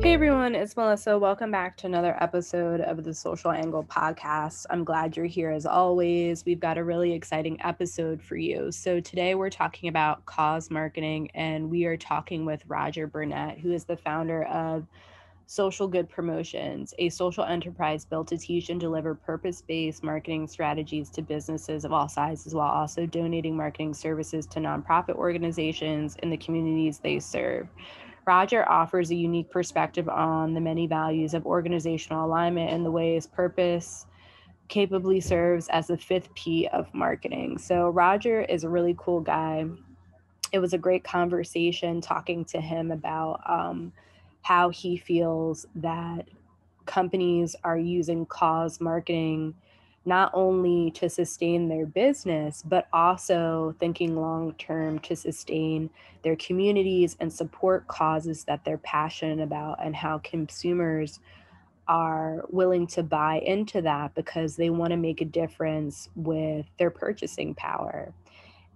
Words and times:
Hey 0.00 0.14
everyone, 0.14 0.54
it's 0.54 0.76
Melissa. 0.76 1.18
Welcome 1.18 1.50
back 1.50 1.76
to 1.78 1.86
another 1.86 2.16
episode 2.22 2.80
of 2.80 3.02
the 3.02 3.12
Social 3.12 3.50
Angle 3.50 3.82
podcast. 3.82 4.64
I'm 4.70 4.84
glad 4.84 5.16
you're 5.16 5.26
here 5.26 5.50
as 5.50 5.66
always. 5.66 6.44
We've 6.44 6.60
got 6.60 6.78
a 6.78 6.84
really 6.84 7.12
exciting 7.12 7.60
episode 7.62 8.22
for 8.22 8.36
you. 8.36 8.70
So, 8.70 9.00
today 9.00 9.34
we're 9.34 9.50
talking 9.50 9.88
about 9.88 10.24
cause 10.24 10.70
marketing, 10.70 11.32
and 11.34 11.68
we 11.68 11.84
are 11.84 11.96
talking 11.96 12.44
with 12.44 12.62
Roger 12.68 13.08
Burnett, 13.08 13.58
who 13.58 13.72
is 13.72 13.86
the 13.86 13.96
founder 13.96 14.44
of 14.44 14.86
Social 15.46 15.88
Good 15.88 16.08
Promotions, 16.10 16.94
a 16.98 17.08
social 17.08 17.42
enterprise 17.42 18.04
built 18.04 18.28
to 18.28 18.36
teach 18.36 18.68
and 18.68 18.78
deliver 18.78 19.14
purpose 19.14 19.62
based 19.62 20.04
marketing 20.04 20.46
strategies 20.46 21.08
to 21.10 21.22
businesses 21.22 21.86
of 21.86 21.92
all 21.92 22.08
sizes 22.08 22.54
while 22.54 22.70
also 22.70 23.04
donating 23.04 23.56
marketing 23.56 23.94
services 23.94 24.46
to 24.46 24.60
nonprofit 24.60 25.16
organizations 25.16 26.16
in 26.22 26.30
the 26.30 26.36
communities 26.36 26.98
they 26.98 27.18
serve. 27.18 27.66
Roger 28.28 28.68
offers 28.68 29.10
a 29.10 29.14
unique 29.14 29.50
perspective 29.50 30.06
on 30.06 30.52
the 30.52 30.60
many 30.60 30.86
values 30.86 31.32
of 31.32 31.46
organizational 31.46 32.26
alignment 32.26 32.70
and 32.70 32.84
the 32.84 32.90
ways 32.90 33.26
purpose 33.26 34.04
capably 34.68 35.18
serves 35.18 35.66
as 35.68 35.86
the 35.86 35.96
fifth 35.96 36.34
P 36.34 36.68
of 36.70 36.92
marketing. 36.92 37.56
So, 37.56 37.88
Roger 37.88 38.42
is 38.42 38.64
a 38.64 38.68
really 38.68 38.94
cool 38.98 39.20
guy. 39.20 39.64
It 40.52 40.58
was 40.58 40.74
a 40.74 40.78
great 40.78 41.04
conversation 41.04 42.02
talking 42.02 42.44
to 42.52 42.60
him 42.60 42.90
about 42.90 43.40
um, 43.46 43.94
how 44.42 44.68
he 44.68 44.98
feels 44.98 45.64
that 45.76 46.28
companies 46.84 47.56
are 47.64 47.78
using 47.78 48.26
cause 48.26 48.78
marketing 48.78 49.54
not 50.08 50.30
only 50.32 50.90
to 50.92 51.08
sustain 51.10 51.68
their 51.68 51.84
business, 51.84 52.62
but 52.66 52.88
also 52.92 53.74
thinking 53.78 54.16
long 54.16 54.54
term 54.54 54.98
to 55.00 55.14
sustain 55.14 55.90
their 56.22 56.34
communities 56.36 57.14
and 57.20 57.30
support 57.30 57.86
causes 57.86 58.44
that 58.44 58.64
they're 58.64 58.78
passionate 58.78 59.38
about, 59.38 59.78
and 59.84 59.94
how 59.94 60.18
consumers 60.24 61.20
are 61.86 62.44
willing 62.48 62.86
to 62.86 63.02
buy 63.02 63.38
into 63.40 63.82
that 63.82 64.14
because 64.14 64.56
they 64.56 64.70
want 64.70 64.90
to 64.90 64.96
make 64.96 65.20
a 65.20 65.26
difference 65.26 66.08
with 66.16 66.66
their 66.78 66.90
purchasing 66.90 67.54
power. 67.54 68.12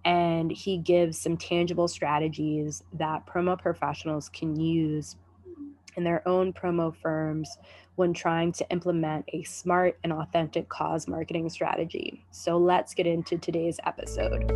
And 0.05 0.51
he 0.51 0.77
gives 0.77 1.17
some 1.17 1.37
tangible 1.37 1.87
strategies 1.87 2.83
that 2.93 3.25
promo 3.25 3.57
professionals 3.57 4.29
can 4.29 4.55
use 4.59 5.15
in 5.95 6.03
their 6.03 6.27
own 6.27 6.53
promo 6.53 6.95
firms 6.95 7.57
when 7.95 8.13
trying 8.13 8.51
to 8.51 8.69
implement 8.69 9.25
a 9.33 9.43
smart 9.43 9.97
and 10.03 10.11
authentic 10.11 10.69
cause 10.69 11.07
marketing 11.07 11.49
strategy. 11.49 12.25
So 12.31 12.57
let's 12.57 12.93
get 12.93 13.07
into 13.07 13.37
today's 13.37 13.79
episode. 13.85 14.49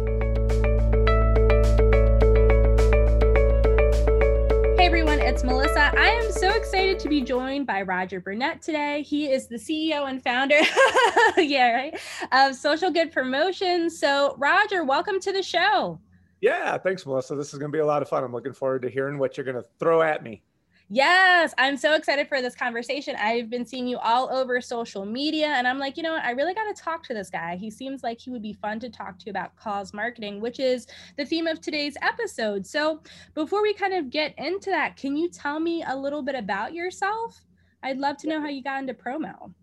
Hey 4.78 4.86
everyone, 4.86 5.20
it's 5.20 5.44
Melissa. 5.44 5.92
I 5.98 6.10
am 6.10 6.32
so 6.32 6.50
excited 6.50 7.00
to 7.00 7.10
be 7.10 7.22
joined 7.22 7.68
by 7.68 7.82
Roger 7.82 8.20
Burnett 8.20 8.62
today. 8.62 9.02
He 9.04 9.30
is 9.30 9.48
the 9.48 9.58
CEO 9.58 10.10
and 10.10 10.24
founder, 10.24 10.60
yeah, 11.38 11.72
right, 11.72 12.00
of 12.32 12.56
Social 12.56 12.92
Good 12.92 13.12
Promotions. 13.12 14.00
So, 14.00 14.36
Roger, 14.38 14.84
welcome 14.84 15.20
to 15.20 15.34
the 15.34 15.44
show. 15.44 16.00
Yeah, 16.42 16.78
thanks, 16.78 17.06
Melissa. 17.06 17.36
This 17.36 17.52
is 17.52 17.60
going 17.60 17.72
to 17.72 17.76
be 17.76 17.82
a 17.82 17.86
lot 17.86 18.02
of 18.02 18.10
fun. 18.10 18.24
I'm 18.24 18.32
looking 18.32 18.54
forward 18.54 18.84
to 18.84 18.90
hearing 18.90 19.18
what 19.18 19.38
you're 19.38 19.46
going 19.46 19.56
to 19.56 19.66
throw 19.80 20.02
at 20.02 20.24
me. 20.24 20.44
Yes, 20.90 21.54
I'm 21.58 21.76
so 21.76 21.96
excited 21.96 22.30
for 22.30 22.42
this 22.42 22.56
conversation. 22.56 23.18
I've 23.20 23.50
been 23.50 23.66
seeing 23.66 23.88
you 23.88 23.98
all 23.98 24.30
over 24.32 24.62
social 24.62 25.04
media, 25.06 25.48
and 25.48 25.68
I'm 25.68 25.80
like, 25.80 25.98
you 25.98 26.04
know 26.04 26.14
what? 26.14 26.24
I 26.24 26.32
really 26.32 26.54
got 26.54 26.74
to 26.74 26.82
talk 26.82 27.04
to 27.08 27.14
this 27.14 27.30
guy. 27.30 27.58
He 27.58 27.70
seems 27.70 28.04
like 28.04 28.22
he 28.22 28.30
would 28.30 28.42
be 28.42 28.54
fun 28.54 28.80
to 28.80 28.90
talk 28.90 29.20
to 29.20 29.30
about 29.30 29.54
cause 29.58 29.94
marketing, 29.94 30.40
which 30.40 30.62
is 30.62 30.88
the 31.18 31.26
theme 31.26 31.46
of 31.46 31.60
today's 31.60 31.98
episode. 32.02 32.66
So, 32.66 33.02
before 33.34 33.62
we 33.62 33.74
kind 33.74 33.94
of 33.96 34.10
get 34.10 34.34
into 34.38 34.70
that, 34.70 34.96
can 34.96 35.18
you 35.18 35.30
tell 35.30 35.60
me 35.60 35.84
a 35.86 35.96
little 35.96 36.22
bit 36.22 36.36
about 36.36 36.74
yourself? 36.74 37.42
I'd 37.84 37.98
love 37.98 38.16
to 38.18 38.30
know 38.30 38.40
how 38.40 38.48
you 38.48 38.64
got 38.64 38.80
into 38.80 38.94
promo. 38.94 39.54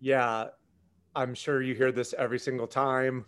Yeah, 0.00 0.46
I'm 1.14 1.34
sure 1.34 1.62
you 1.62 1.76
hear 1.76 1.92
this 1.92 2.12
every 2.18 2.40
single 2.40 2.66
time. 2.66 3.24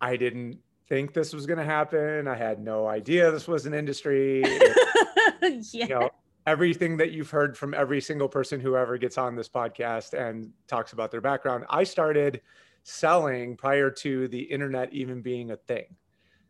I 0.00 0.16
didn't 0.16 0.58
think 0.88 1.12
this 1.12 1.32
was 1.32 1.46
going 1.46 1.58
to 1.58 1.64
happen. 1.64 2.26
I 2.26 2.34
had 2.34 2.60
no 2.60 2.88
idea 2.88 3.30
this 3.30 3.46
was 3.46 3.64
an 3.66 3.74
industry. 3.74 4.42
yeah. 5.42 5.60
You 5.72 5.88
know, 5.88 6.10
everything 6.48 6.96
that 6.96 7.12
you've 7.12 7.28
heard 7.28 7.58
from 7.58 7.74
every 7.74 8.00
single 8.00 8.26
person 8.26 8.58
who 8.58 8.74
ever 8.74 8.96
gets 8.96 9.18
on 9.18 9.36
this 9.36 9.50
podcast 9.50 10.14
and 10.14 10.50
talks 10.66 10.94
about 10.94 11.10
their 11.10 11.20
background. 11.20 11.66
I 11.68 11.84
started 11.84 12.40
selling 12.84 13.54
prior 13.54 13.90
to 13.90 14.28
the 14.28 14.40
internet 14.40 14.90
even 14.90 15.20
being 15.20 15.50
a 15.50 15.56
thing. 15.56 15.94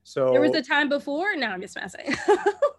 So 0.04 0.30
there 0.30 0.40
was 0.40 0.54
a 0.54 0.62
time 0.62 0.88
before. 0.88 1.34
Now 1.34 1.50
I'm 1.50 1.60
just 1.60 1.74
messing. 1.74 2.14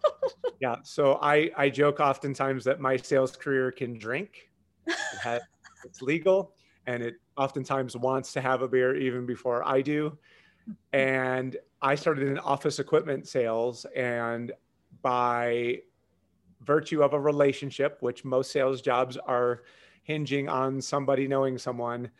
yeah. 0.62 0.76
So 0.82 1.18
I 1.20 1.50
I 1.58 1.68
joke 1.68 2.00
oftentimes 2.00 2.64
that 2.64 2.80
my 2.80 2.96
sales 2.96 3.36
career 3.36 3.70
can 3.70 3.98
drink. 3.98 4.48
It 4.86 4.96
has, 5.22 5.42
it's 5.84 6.00
legal, 6.00 6.54
and 6.86 7.02
it 7.02 7.16
oftentimes 7.36 7.96
wants 7.96 8.32
to 8.32 8.40
have 8.40 8.62
a 8.62 8.68
beer 8.68 8.96
even 8.96 9.26
before 9.26 9.62
I 9.68 9.82
do. 9.82 10.16
Mm-hmm. 10.62 10.98
And 10.98 11.56
I 11.82 11.96
started 11.96 12.28
in 12.28 12.38
office 12.38 12.78
equipment 12.78 13.28
sales, 13.28 13.84
and 13.94 14.52
by 15.02 15.80
virtue 16.62 17.02
of 17.02 17.12
a 17.12 17.20
relationship, 17.20 17.98
which 18.00 18.24
most 18.24 18.50
sales 18.50 18.80
jobs 18.80 19.16
are 19.16 19.62
hinging 20.02 20.48
on 20.48 20.80
somebody 20.80 21.26
knowing 21.28 21.58
someone, 21.58 22.10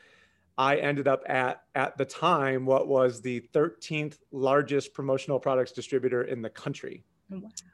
I 0.56 0.76
ended 0.76 1.08
up 1.08 1.22
at 1.26 1.62
at 1.74 1.96
the 1.96 2.04
time 2.04 2.66
what 2.66 2.86
was 2.86 3.20
the 3.20 3.40
13th 3.54 4.18
largest 4.30 4.92
promotional 4.92 5.40
products 5.40 5.72
distributor 5.72 6.24
in 6.24 6.42
the 6.42 6.50
country. 6.50 7.04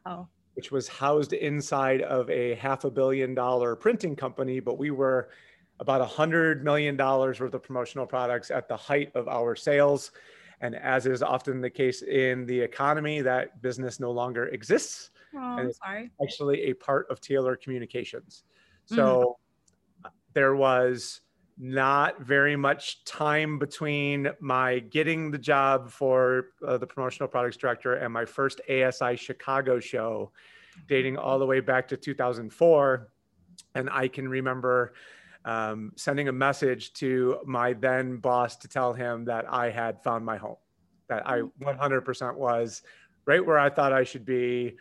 Wow. 0.05 0.29
Which 0.55 0.71
was 0.71 0.89
housed 0.89 1.33
inside 1.33 2.03
of 2.03 2.31
a 2.31 2.55
half 2.55 2.85
a 2.85 2.91
billion 2.91 3.35
dollar 3.35 3.77
printing 3.77 4.17
company, 4.17 4.61
but 4.61 4.79
we 4.79 4.91
were 4.91 5.31
about 5.81 6.01
a 6.01 6.07
hundred 6.07 6.65
million 6.65 6.97
dollars 6.97 7.41
worth 7.41 7.55
of 7.55 7.63
promotional 7.63 8.07
products 8.07 8.51
at 8.51 8.69
the 8.69 8.77
height 8.77 9.11
of 9.15 9.29
our 9.29 9.55
sales. 9.55 10.13
And 10.61 10.75
as 10.75 11.07
is 11.07 11.23
often 11.23 11.61
the 11.61 11.69
case 11.69 12.03
in 12.03 12.47
the 12.47 12.59
economy, 12.59 13.21
that 13.21 13.61
business 13.61 14.01
no 14.01 14.11
longer 14.11 14.47
exists. 14.47 15.11
Oh, 15.35 15.59
and 15.59 15.75
sorry. 15.75 16.11
actually 16.23 16.63
a 16.63 16.75
part 16.75 17.07
of 17.11 17.21
Taylor 17.21 17.57
Communications. 17.57 18.45
So 18.87 19.39
mm. 20.05 20.11
there 20.33 20.55
was 20.55 21.21
not 21.59 22.21
very 22.21 22.57
much 22.57 23.05
time 23.05 23.59
between 23.59 24.29
my 24.41 24.79
getting 24.79 25.31
the 25.31 25.39
job 25.39 25.91
for 25.91 26.49
uh, 26.67 26.77
the 26.77 26.87
promotional 26.87 27.29
products 27.29 27.57
director 27.57 27.95
and 27.95 28.13
my 28.13 28.25
first 28.25 28.61
ASI 28.69 29.17
Chicago 29.17 29.81
show, 29.81 30.31
dating 30.87 31.17
all 31.17 31.39
the 31.39 31.47
way 31.47 31.61
back 31.61 31.89
to 31.89 31.97
2004. 31.97 33.09
And 33.75 33.89
I 33.91 34.09
can 34.09 34.29
remember 34.29 34.93
um, 35.47 35.93
sending 35.97 36.29
a 36.29 36.33
message 36.33 36.93
to 36.95 37.39
my 37.47 37.73
then 37.73 38.19
boss 38.19 38.57
to 38.57 38.69
tell 38.69 38.93
him 38.93 39.25
that 39.25 39.51
I 39.51 39.71
had 39.71 40.03
found 40.03 40.27
my 40.27 40.37
home, 40.37 40.57
that 41.09 41.27
I 41.27 41.41
100% 41.61 42.05
mm. 42.05 42.35
was 42.35 42.83
right 43.25 43.45
where 43.45 43.59
I 43.59 43.71
thought 43.71 43.93
I 43.93 44.05
should 44.05 44.27
be 44.27 44.77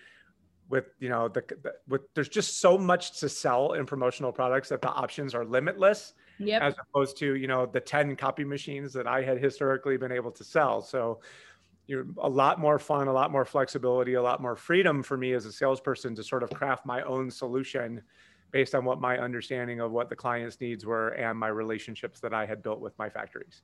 with 0.70 0.86
you 1.00 1.10
know 1.10 1.28
the, 1.28 1.44
the, 1.62 1.74
with 1.88 2.02
there's 2.14 2.30
just 2.30 2.60
so 2.60 2.78
much 2.78 3.20
to 3.20 3.30
sell 3.30 3.74
in 3.74 3.86
promotional 3.86 4.32
products 4.32 4.70
that 4.70 4.82
the 4.82 4.90
options 4.90 5.36
are 5.36 5.46
limitless 5.46 6.14
yep. 6.40 6.62
as 6.62 6.76
opposed 6.80 7.18
to 7.18 7.36
you 7.36 7.48
know 7.48 7.66
the 7.66 7.80
10 7.80 8.16
copy 8.16 8.44
machines 8.44 8.92
that 8.94 9.08
i 9.08 9.22
had 9.22 9.38
historically 9.42 9.98
been 9.98 10.12
able 10.12 10.32
to 10.32 10.44
sell. 10.44 10.82
So 10.82 11.20
you're 11.88 12.08
a 12.18 12.30
lot 12.30 12.60
more 12.60 12.80
fun 12.80 13.08
a 13.08 13.14
lot 13.14 13.32
more 13.32 13.46
flexibility 13.46 14.16
a 14.16 14.22
lot 14.22 14.42
more 14.42 14.56
freedom 14.56 15.04
for 15.04 15.18
me 15.18 15.34
as 15.34 15.46
a 15.46 15.52
salesperson 15.52 16.16
to 16.16 16.24
sort 16.24 16.42
of 16.42 16.50
craft 16.50 16.86
my 16.86 17.04
own 17.04 17.30
solution 17.30 18.02
based 18.52 18.74
on 18.74 18.86
what 18.86 19.00
my 19.00 19.20
understanding 19.20 19.82
of 19.82 19.92
what 19.92 20.10
the 20.10 20.16
client's 20.16 20.60
needs 20.60 20.86
were 20.86 21.10
and 21.10 21.38
my 21.38 21.48
relationships 21.48 22.20
that 22.20 22.34
i 22.34 22.46
had 22.46 22.64
built 22.64 22.80
with 22.80 22.98
my 22.98 23.10
factories. 23.10 23.62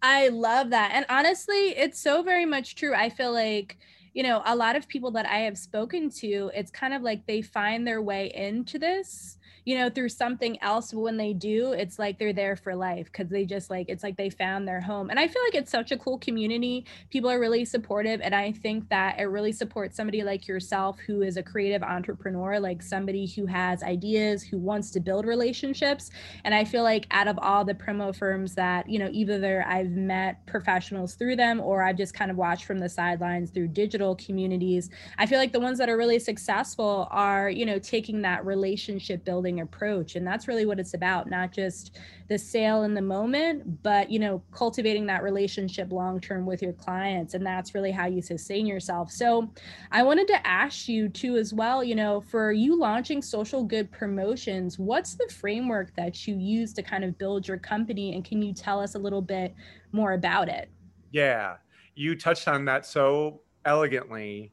I 0.00 0.28
love 0.28 0.70
that. 0.70 0.92
And 0.94 1.04
honestly 1.10 1.76
it's 1.76 2.00
so 2.00 2.22
very 2.22 2.46
much 2.46 2.74
true. 2.74 2.94
I 2.94 3.10
feel 3.10 3.32
like 3.32 3.78
you 4.12 4.22
know, 4.22 4.42
a 4.44 4.54
lot 4.54 4.76
of 4.76 4.88
people 4.88 5.10
that 5.12 5.26
I 5.26 5.40
have 5.40 5.56
spoken 5.56 6.10
to, 6.10 6.50
it's 6.54 6.70
kind 6.70 6.94
of 6.94 7.02
like 7.02 7.26
they 7.26 7.42
find 7.42 7.86
their 7.86 8.02
way 8.02 8.32
into 8.34 8.78
this 8.78 9.38
you 9.64 9.78
know, 9.78 9.88
through 9.88 10.08
something 10.08 10.60
else. 10.60 10.92
When 10.92 11.16
they 11.16 11.32
do, 11.32 11.72
it's 11.72 11.98
like 11.98 12.18
they're 12.18 12.32
there 12.32 12.56
for 12.56 12.74
life 12.74 13.06
because 13.06 13.28
they 13.28 13.44
just 13.44 13.70
like, 13.70 13.88
it's 13.88 14.02
like 14.02 14.16
they 14.16 14.30
found 14.30 14.66
their 14.66 14.80
home. 14.80 15.10
And 15.10 15.18
I 15.18 15.28
feel 15.28 15.42
like 15.44 15.54
it's 15.54 15.70
such 15.70 15.92
a 15.92 15.96
cool 15.96 16.18
community. 16.18 16.84
People 17.10 17.30
are 17.30 17.38
really 17.38 17.64
supportive. 17.64 18.20
And 18.20 18.34
I 18.34 18.52
think 18.52 18.88
that 18.88 19.18
it 19.18 19.24
really 19.24 19.52
supports 19.52 19.96
somebody 19.96 20.22
like 20.22 20.48
yourself 20.48 20.98
who 21.06 21.22
is 21.22 21.36
a 21.36 21.42
creative 21.42 21.82
entrepreneur, 21.82 22.58
like 22.58 22.82
somebody 22.82 23.26
who 23.26 23.46
has 23.46 23.82
ideas, 23.82 24.42
who 24.42 24.58
wants 24.58 24.90
to 24.92 25.00
build 25.00 25.26
relationships. 25.26 26.10
And 26.44 26.54
I 26.54 26.64
feel 26.64 26.82
like 26.82 27.06
out 27.10 27.28
of 27.28 27.38
all 27.40 27.64
the 27.64 27.74
promo 27.74 28.14
firms 28.14 28.54
that, 28.56 28.88
you 28.88 28.98
know, 28.98 29.08
either 29.12 29.64
I've 29.66 29.90
met 29.90 30.44
professionals 30.46 31.14
through 31.14 31.36
them 31.36 31.60
or 31.60 31.82
I've 31.82 31.96
just 31.96 32.14
kind 32.14 32.30
of 32.30 32.36
watched 32.36 32.64
from 32.64 32.78
the 32.78 32.88
sidelines 32.88 33.50
through 33.50 33.68
digital 33.68 34.01
digital 34.02 34.16
communities. 34.16 34.90
I 35.18 35.26
feel 35.26 35.38
like 35.38 35.52
the 35.52 35.60
ones 35.60 35.78
that 35.78 35.88
are 35.88 35.96
really 35.96 36.18
successful 36.18 37.06
are 37.10 37.48
you 37.48 37.64
know 37.64 37.78
taking 37.78 38.22
that 38.22 38.44
relationship 38.44 39.24
building 39.24 39.60
approach 39.60 40.16
and 40.16 40.26
that's 40.26 40.48
really 40.48 40.66
what 40.66 40.80
it's 40.80 40.94
about 40.94 41.30
not 41.30 41.52
just 41.52 41.98
the 42.28 42.36
sale 42.38 42.82
in 42.82 42.94
the 42.94 43.02
moment 43.02 43.82
but 43.82 44.10
you 44.10 44.18
know 44.18 44.42
cultivating 44.52 45.06
that 45.06 45.22
relationship 45.22 45.92
long 45.92 46.20
term 46.20 46.46
with 46.46 46.62
your 46.62 46.72
clients 46.72 47.34
and 47.34 47.46
that's 47.46 47.74
really 47.74 47.92
how 47.92 48.06
you 48.06 48.20
sustain 48.20 48.66
yourself. 48.66 49.10
So 49.10 49.50
i 49.92 50.02
wanted 50.02 50.26
to 50.28 50.46
ask 50.46 50.88
you 50.88 51.08
too 51.08 51.36
as 51.36 51.54
well 51.54 51.84
you 51.84 51.94
know 51.94 52.20
for 52.20 52.50
you 52.52 52.78
launching 52.78 53.22
social 53.22 53.62
good 53.62 53.90
promotions 53.92 54.78
what's 54.78 55.14
the 55.14 55.28
framework 55.32 55.94
that 55.94 56.26
you 56.26 56.36
use 56.36 56.72
to 56.72 56.82
kind 56.82 57.04
of 57.04 57.16
build 57.18 57.46
your 57.46 57.58
company 57.58 58.14
and 58.14 58.24
can 58.24 58.42
you 58.42 58.52
tell 58.52 58.80
us 58.80 58.94
a 58.96 58.98
little 58.98 59.22
bit 59.22 59.54
more 59.92 60.12
about 60.14 60.48
it? 60.48 60.70
Yeah 61.12 61.56
you 61.94 62.16
touched 62.16 62.48
on 62.48 62.64
that. 62.66 62.86
So 62.86 63.40
elegantly 63.64 64.52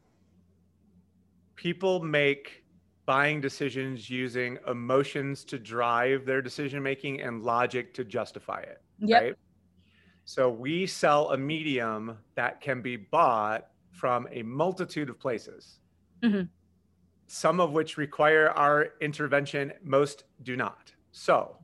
people 1.55 2.01
make 2.01 2.63
buying 3.05 3.41
decisions 3.41 4.09
using 4.09 4.57
emotions 4.67 5.43
to 5.43 5.59
drive 5.59 6.25
their 6.25 6.41
decision 6.41 6.81
making 6.81 7.21
and 7.21 7.43
logic 7.43 7.93
to 7.93 8.05
justify 8.05 8.59
it. 8.61 8.81
Yep. 8.99 9.21
Right. 9.21 9.35
So 10.25 10.49
we 10.49 10.85
sell 10.85 11.31
a 11.31 11.37
medium 11.37 12.17
that 12.35 12.61
can 12.61 12.81
be 12.81 12.95
bought 12.95 13.67
from 13.91 14.27
a 14.31 14.43
multitude 14.43 15.09
of 15.09 15.19
places, 15.19 15.79
mm-hmm. 16.21 16.43
some 17.27 17.59
of 17.59 17.71
which 17.71 17.97
require 17.97 18.51
our 18.51 18.89
intervention, 19.01 19.73
most 19.83 20.23
do 20.43 20.55
not. 20.55 20.93
So, 21.11 21.57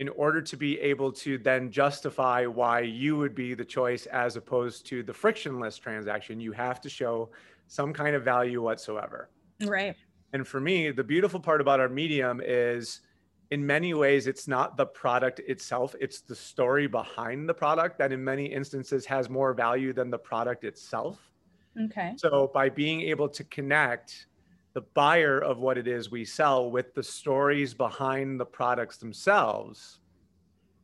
in 0.00 0.08
order 0.08 0.40
to 0.40 0.56
be 0.56 0.80
able 0.80 1.12
to 1.12 1.36
then 1.36 1.70
justify 1.70 2.46
why 2.46 2.80
you 2.80 3.18
would 3.18 3.34
be 3.34 3.52
the 3.52 3.64
choice 3.64 4.06
as 4.06 4.34
opposed 4.34 4.86
to 4.86 5.02
the 5.02 5.12
frictionless 5.12 5.76
transaction, 5.76 6.40
you 6.40 6.52
have 6.52 6.80
to 6.80 6.88
show 6.88 7.28
some 7.68 7.92
kind 7.92 8.16
of 8.16 8.24
value 8.24 8.62
whatsoever. 8.62 9.28
Right. 9.62 9.94
And 10.32 10.48
for 10.48 10.58
me, 10.58 10.90
the 10.90 11.04
beautiful 11.04 11.38
part 11.38 11.60
about 11.60 11.80
our 11.80 11.88
medium 11.88 12.40
is 12.42 13.02
in 13.50 13.66
many 13.66 13.92
ways, 13.92 14.26
it's 14.26 14.48
not 14.48 14.78
the 14.78 14.86
product 14.86 15.40
itself, 15.40 15.94
it's 16.00 16.22
the 16.22 16.34
story 16.34 16.86
behind 16.86 17.46
the 17.46 17.54
product 17.54 17.98
that 17.98 18.10
in 18.10 18.24
many 18.24 18.46
instances 18.46 19.04
has 19.04 19.28
more 19.28 19.52
value 19.52 19.92
than 19.92 20.08
the 20.08 20.18
product 20.18 20.64
itself. 20.64 21.30
Okay. 21.78 22.14
So 22.16 22.50
by 22.54 22.70
being 22.70 23.02
able 23.02 23.28
to 23.28 23.44
connect 23.44 24.28
the 24.72 24.82
buyer 24.94 25.38
of 25.38 25.58
what 25.58 25.78
it 25.78 25.88
is 25.88 26.10
we 26.10 26.24
sell 26.24 26.70
with 26.70 26.94
the 26.94 27.02
stories 27.02 27.74
behind 27.74 28.38
the 28.38 28.44
products 28.44 28.98
themselves, 28.98 29.98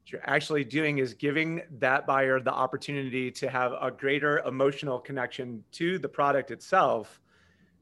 what 0.03 0.13
you're 0.13 0.31
actually 0.31 0.65
doing 0.65 0.99
is 0.99 1.15
giving 1.15 1.63
that 1.79 2.07
buyer 2.07 2.41
the 2.41 2.53
opportunity 2.53 3.31
to 3.31 3.49
have 3.49 3.73
a 3.81 3.91
greater 3.91 4.41
emotional 4.41 4.99
connection 4.99 5.63
to 5.73 5.99
the 5.99 6.09
product 6.09 6.51
itself 6.51 7.21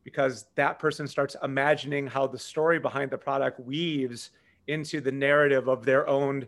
because 0.04 0.46
that 0.54 0.78
person 0.78 1.08
starts 1.08 1.36
imagining 1.42 2.06
how 2.06 2.26
the 2.26 2.38
story 2.38 2.78
behind 2.78 3.10
the 3.10 3.18
product 3.18 3.58
weaves 3.60 4.30
into 4.66 5.00
the 5.00 5.12
narrative 5.12 5.68
of 5.68 5.84
their 5.84 6.06
own 6.06 6.46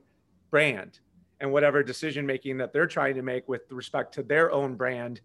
brand 0.51 1.01
and 1.41 1.51
whatever 1.51 1.83
decision 1.83 2.27
making 2.27 2.59
that 2.59 2.73
they're 2.73 2.87
trying 2.87 3.15
to 3.15 3.23
make 3.23 3.49
with 3.49 3.63
respect 3.71 4.13
to 4.15 4.23
their 4.23 4.51
own 4.53 4.75
brand 4.75 5.21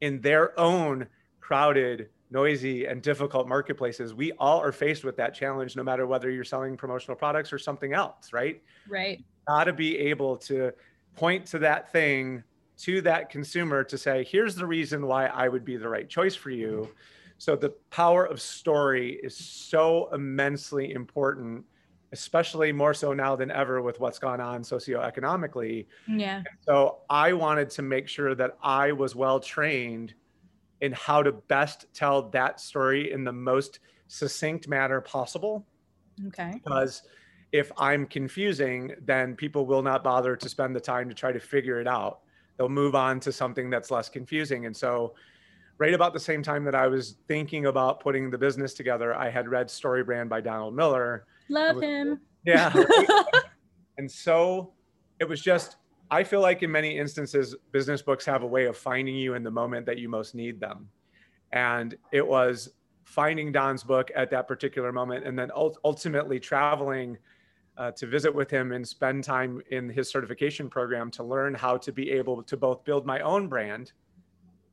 in 0.00 0.20
their 0.20 0.58
own 0.58 1.06
crowded 1.40 2.08
noisy 2.34 2.84
and 2.86 3.00
difficult 3.00 3.48
marketplaces 3.48 4.12
we 4.12 4.32
all 4.32 4.60
are 4.60 4.72
faced 4.72 5.04
with 5.04 5.16
that 5.16 5.34
challenge 5.34 5.76
no 5.76 5.82
matter 5.82 6.06
whether 6.06 6.30
you're 6.30 6.44
selling 6.44 6.76
promotional 6.76 7.16
products 7.16 7.52
or 7.52 7.58
something 7.58 7.94
else 7.94 8.32
right 8.32 8.62
right 8.88 9.24
got 9.48 9.64
to 9.64 9.72
be 9.72 9.96
able 9.96 10.36
to 10.36 10.72
point 11.16 11.46
to 11.46 11.58
that 11.58 11.90
thing 11.92 12.42
to 12.76 13.00
that 13.00 13.30
consumer 13.30 13.82
to 13.84 13.96
say 13.96 14.24
here's 14.24 14.54
the 14.54 14.66
reason 14.66 15.06
why 15.06 15.26
i 15.26 15.48
would 15.48 15.64
be 15.64 15.76
the 15.76 15.88
right 15.88 16.10
choice 16.10 16.34
for 16.34 16.50
you 16.50 16.90
so 17.38 17.56
the 17.56 17.70
power 17.90 18.24
of 18.24 18.40
story 18.40 19.20
is 19.22 19.36
so 19.36 20.08
immensely 20.12 20.92
important, 20.92 21.64
especially 22.12 22.72
more 22.72 22.94
so 22.94 23.12
now 23.12 23.36
than 23.36 23.50
ever 23.50 23.82
with 23.82 24.00
what's 24.00 24.18
gone 24.18 24.40
on 24.40 24.62
socioeconomically. 24.62 25.86
Yeah. 26.08 26.42
So 26.62 26.98
I 27.10 27.32
wanted 27.32 27.70
to 27.70 27.82
make 27.82 28.08
sure 28.08 28.34
that 28.34 28.56
I 28.62 28.92
was 28.92 29.14
well 29.14 29.40
trained 29.40 30.14
in 30.80 30.92
how 30.92 31.22
to 31.22 31.32
best 31.32 31.86
tell 31.94 32.28
that 32.30 32.60
story 32.60 33.12
in 33.12 33.24
the 33.24 33.32
most 33.32 33.80
succinct 34.08 34.68
manner 34.68 35.00
possible. 35.00 35.66
Okay. 36.28 36.60
Because 36.62 37.02
if 37.52 37.70
I'm 37.78 38.06
confusing, 38.06 38.92
then 39.04 39.36
people 39.36 39.66
will 39.66 39.82
not 39.82 40.02
bother 40.02 40.36
to 40.36 40.48
spend 40.48 40.74
the 40.74 40.80
time 40.80 41.08
to 41.08 41.14
try 41.14 41.32
to 41.32 41.40
figure 41.40 41.80
it 41.80 41.86
out. 41.86 42.20
They'll 42.56 42.68
move 42.68 42.94
on 42.94 43.20
to 43.20 43.32
something 43.32 43.70
that's 43.70 43.90
less 43.90 44.08
confusing. 44.08 44.66
And 44.66 44.76
so 44.76 45.14
right 45.78 45.94
about 45.94 46.12
the 46.12 46.20
same 46.20 46.42
time 46.42 46.64
that 46.64 46.74
I 46.74 46.86
was 46.86 47.16
thinking 47.26 47.66
about 47.66 48.00
putting 48.00 48.30
the 48.30 48.38
business 48.38 48.74
together, 48.74 49.14
I 49.14 49.30
had 49.30 49.48
read 49.48 49.68
Storybrand 49.68 50.28
by 50.28 50.40
Donald 50.40 50.74
Miller. 50.74 51.26
Love 51.48 51.76
was, 51.76 51.84
him. 51.84 52.20
Yeah. 52.44 52.72
and 53.98 54.10
so 54.10 54.72
it 55.20 55.28
was 55.28 55.40
just, 55.40 55.76
I 56.14 56.22
feel 56.22 56.40
like 56.40 56.62
in 56.62 56.70
many 56.70 56.96
instances, 56.96 57.56
business 57.72 58.00
books 58.00 58.24
have 58.26 58.44
a 58.44 58.46
way 58.46 58.66
of 58.66 58.76
finding 58.76 59.16
you 59.16 59.34
in 59.34 59.42
the 59.42 59.50
moment 59.50 59.84
that 59.86 59.98
you 59.98 60.08
most 60.08 60.32
need 60.32 60.60
them. 60.60 60.88
And 61.50 61.96
it 62.12 62.24
was 62.24 62.68
finding 63.02 63.50
Don's 63.50 63.82
book 63.82 64.12
at 64.14 64.30
that 64.30 64.46
particular 64.46 64.92
moment 64.92 65.26
and 65.26 65.36
then 65.36 65.50
ultimately 65.84 66.38
traveling 66.38 67.18
uh, 67.76 67.90
to 67.90 68.06
visit 68.06 68.32
with 68.32 68.48
him 68.48 68.70
and 68.70 68.86
spend 68.86 69.24
time 69.24 69.60
in 69.72 69.88
his 69.88 70.08
certification 70.08 70.70
program 70.70 71.10
to 71.10 71.24
learn 71.24 71.52
how 71.52 71.76
to 71.78 71.90
be 71.90 72.12
able 72.12 72.44
to 72.44 72.56
both 72.56 72.84
build 72.84 73.04
my 73.04 73.18
own 73.18 73.48
brand 73.48 73.90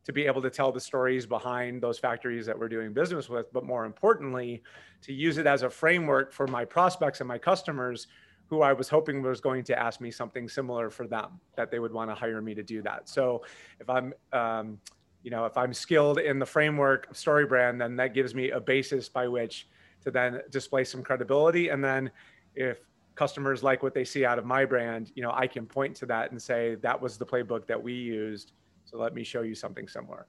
to 0.03 0.13
be 0.13 0.27
able 0.27 0.43
to 0.43 0.49
tell 0.51 0.71
the 0.71 0.79
stories 0.79 1.25
behind 1.25 1.81
those 1.81 1.97
factories 1.97 2.45
that 2.45 2.57
we're 2.57 2.69
doing 2.69 2.93
business 2.93 3.29
with, 3.29 3.51
but 3.51 3.65
more 3.65 3.85
importantly, 3.85 4.61
to 5.01 5.11
use 5.11 5.39
it 5.39 5.47
as 5.47 5.63
a 5.63 5.69
framework 5.69 6.31
for 6.33 6.45
my 6.45 6.65
prospects 6.65 7.19
and 7.19 7.27
my 7.27 7.39
customers 7.39 8.07
who 8.51 8.61
I 8.61 8.73
was 8.73 8.87
hoping 8.87 9.23
was 9.23 9.41
going 9.41 9.63
to 9.63 9.79
ask 9.79 9.99
me 9.99 10.11
something 10.11 10.47
similar 10.47 10.91
for 10.91 11.07
them, 11.07 11.39
that 11.55 11.71
they 11.71 11.79
would 11.79 11.91
want 11.91 12.11
to 12.11 12.15
hire 12.15 12.41
me 12.41 12.53
to 12.53 12.61
do 12.61 12.83
that. 12.83 13.09
So 13.09 13.43
if 13.79 13.89
I'm, 13.89 14.13
um, 14.33 14.77
you 15.23 15.31
know, 15.31 15.45
if 15.45 15.57
I'm 15.57 15.73
skilled 15.73 16.19
in 16.19 16.37
the 16.37 16.45
framework 16.45 17.09
of 17.09 17.15
StoryBrand, 17.15 17.79
then 17.79 17.95
that 17.95 18.13
gives 18.13 18.35
me 18.35 18.51
a 18.51 18.59
basis 18.59 19.09
by 19.09 19.27
which 19.27 19.67
to 20.03 20.11
then 20.11 20.41
display 20.51 20.83
some 20.83 21.01
credibility. 21.01 21.69
And 21.69 21.83
then 21.83 22.11
if 22.55 22.79
customers 23.15 23.63
like 23.63 23.81
what 23.81 23.93
they 23.93 24.03
see 24.05 24.25
out 24.25 24.37
of 24.37 24.45
my 24.45 24.65
brand, 24.65 25.11
you 25.15 25.23
know, 25.23 25.31
I 25.33 25.47
can 25.47 25.65
point 25.65 25.95
to 25.97 26.05
that 26.07 26.31
and 26.31 26.41
say 26.41 26.75
that 26.75 27.01
was 27.01 27.17
the 27.17 27.25
playbook 27.25 27.65
that 27.67 27.81
we 27.81 27.93
used 27.93 28.51
so 28.91 28.97
let 28.97 29.13
me 29.13 29.23
show 29.23 29.41
you 29.41 29.55
something 29.55 29.87
similar. 29.87 30.27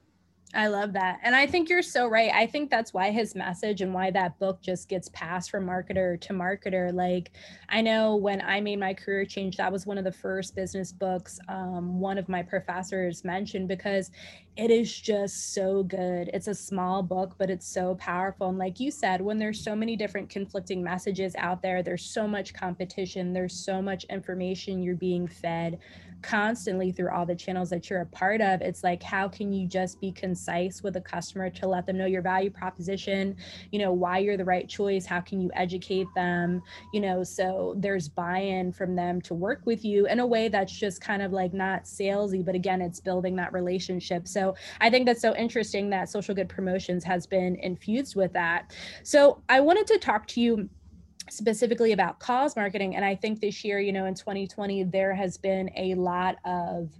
I 0.54 0.66
love 0.66 0.93
that. 0.93 1.19
And 1.22 1.34
I 1.34 1.46
think 1.46 1.70
you're 1.70 1.82
so 1.82 2.06
right. 2.06 2.31
I 2.31 2.46
think 2.46 2.70
that's 2.70 2.93
why 2.93 3.10
his 3.10 3.34
message 3.34 3.81
and 3.81 3.94
why 3.94 4.10
that 4.10 4.38
book 4.38 4.60
just 4.60 4.87
gets 4.87 5.08
passed 5.08 5.50
from 5.50 5.64
marketer 5.64 6.20
to 6.20 6.34
marketer. 6.34 6.93
Like, 6.93 7.32
I 7.70 7.81
know 7.81 8.16
when 8.16 8.43
I 8.43 8.60
made 8.60 8.78
my 8.78 8.93
career 8.93 9.25
change, 9.25 9.56
that 9.56 9.72
was 9.72 9.87
one 9.87 9.96
of 9.96 10.04
the 10.04 10.12
first 10.12 10.54
business 10.54 10.93
books 10.93 11.38
um, 11.49 12.00
one 12.00 12.19
of 12.19 12.28
my 12.28 12.43
professors 12.43 13.25
mentioned 13.25 13.66
because 13.66 14.10
it 14.54 14.70
is 14.70 15.00
just 15.00 15.54
so 15.54 15.82
good. 15.84 16.28
It's 16.34 16.49
a 16.49 16.55
small 16.55 17.02
book, 17.02 17.37
but 17.38 17.48
it's 17.48 17.66
so 17.66 17.94
powerful. 17.94 18.50
And 18.50 18.58
like 18.58 18.78
you 18.78 18.90
said, 18.90 19.22
when 19.22 19.38
there's 19.38 19.64
so 19.64 19.75
many 19.75 19.96
different 19.96 20.28
conflicting 20.28 20.82
messages 20.82 21.34
out 21.38 21.62
there, 21.62 21.82
there's 21.82 22.05
so 22.05 22.29
much 22.29 22.53
competition, 22.53 23.32
there's 23.32 23.55
so 23.55 23.81
much 23.81 24.05
information 24.05 24.82
you're 24.82 24.96
being 24.96 25.27
fed 25.27 25.79
constantly 26.22 26.93
through 26.93 27.10
all 27.10 27.26
the 27.26 27.34
channels 27.34 27.70
that 27.70 27.91
you're 27.91 28.00
a 28.00 28.06
part 28.06 28.41
of 28.41 28.60
it's 28.60 28.82
like 28.84 29.02
how 29.02 29.29
can 29.29 29.52
you 29.52 29.67
just 29.67 30.00
be 30.00 30.12
concise 30.12 30.82
with 30.82 30.96
a 30.96 31.00
customer 31.00 31.50
to 31.50 31.67
let 31.67 31.86
them 31.86 31.98
know 31.98 32.06
your 32.06 32.22
value 32.22 32.50
proposition? 32.50 33.36
You 33.70 33.81
know 33.81 33.93
why 33.93 34.19
you're 34.19 34.36
the 34.36 34.44
right 34.44 34.69
choice? 34.69 35.05
How 35.06 35.20
can 35.20 35.41
you 35.41 35.50
educate 35.55 36.06
them? 36.14 36.62
You 36.93 37.00
know 37.00 37.24
so 37.24 37.74
there's 37.79 38.08
buy-in 38.08 38.72
from 38.72 38.94
them 38.94 39.20
to 39.22 39.34
work 39.34 39.62
with 39.64 39.84
you 39.84 40.06
in 40.06 40.20
a 40.20 40.26
way 40.26 40.48
that's 40.48 40.72
just 40.72 41.00
kind 41.00 41.22
of 41.22 41.32
like 41.32 41.52
not 41.52 41.84
salesy 41.84 42.44
but 42.44 42.55
again 42.55 42.81
it's 42.81 43.00
building 43.00 43.36
that 43.36 43.52
relationship. 43.52 44.29
So 44.29 44.55
i 44.81 44.91
think 44.91 45.06
that's 45.06 45.22
so 45.22 45.34
interesting 45.36 45.91
that 45.91 46.08
social 46.08 46.34
good 46.34 46.48
promotions 46.48 47.05
has 47.05 47.26
been 47.26 47.56
infused 47.56 48.17
with 48.17 48.32
that. 48.32 48.74
So 49.02 49.43
i 49.48 49.60
wanted 49.60 49.86
to 49.88 49.98
talk 49.98 50.26
to 50.29 50.41
you 50.41 50.69
specifically 51.31 51.93
about 51.93 52.19
cause 52.19 52.56
marketing. 52.56 52.96
And 52.96 53.05
I 53.05 53.14
think 53.14 53.41
this 53.41 53.64
year, 53.64 53.81
you 53.81 53.93
know, 53.93 54.06
in 54.06 54.14
2020, 54.14 54.84
there 54.84 55.14
has 55.14 55.36
been 55.36 55.70
a 55.76 55.94
lot 55.94 56.36
of 56.44 56.91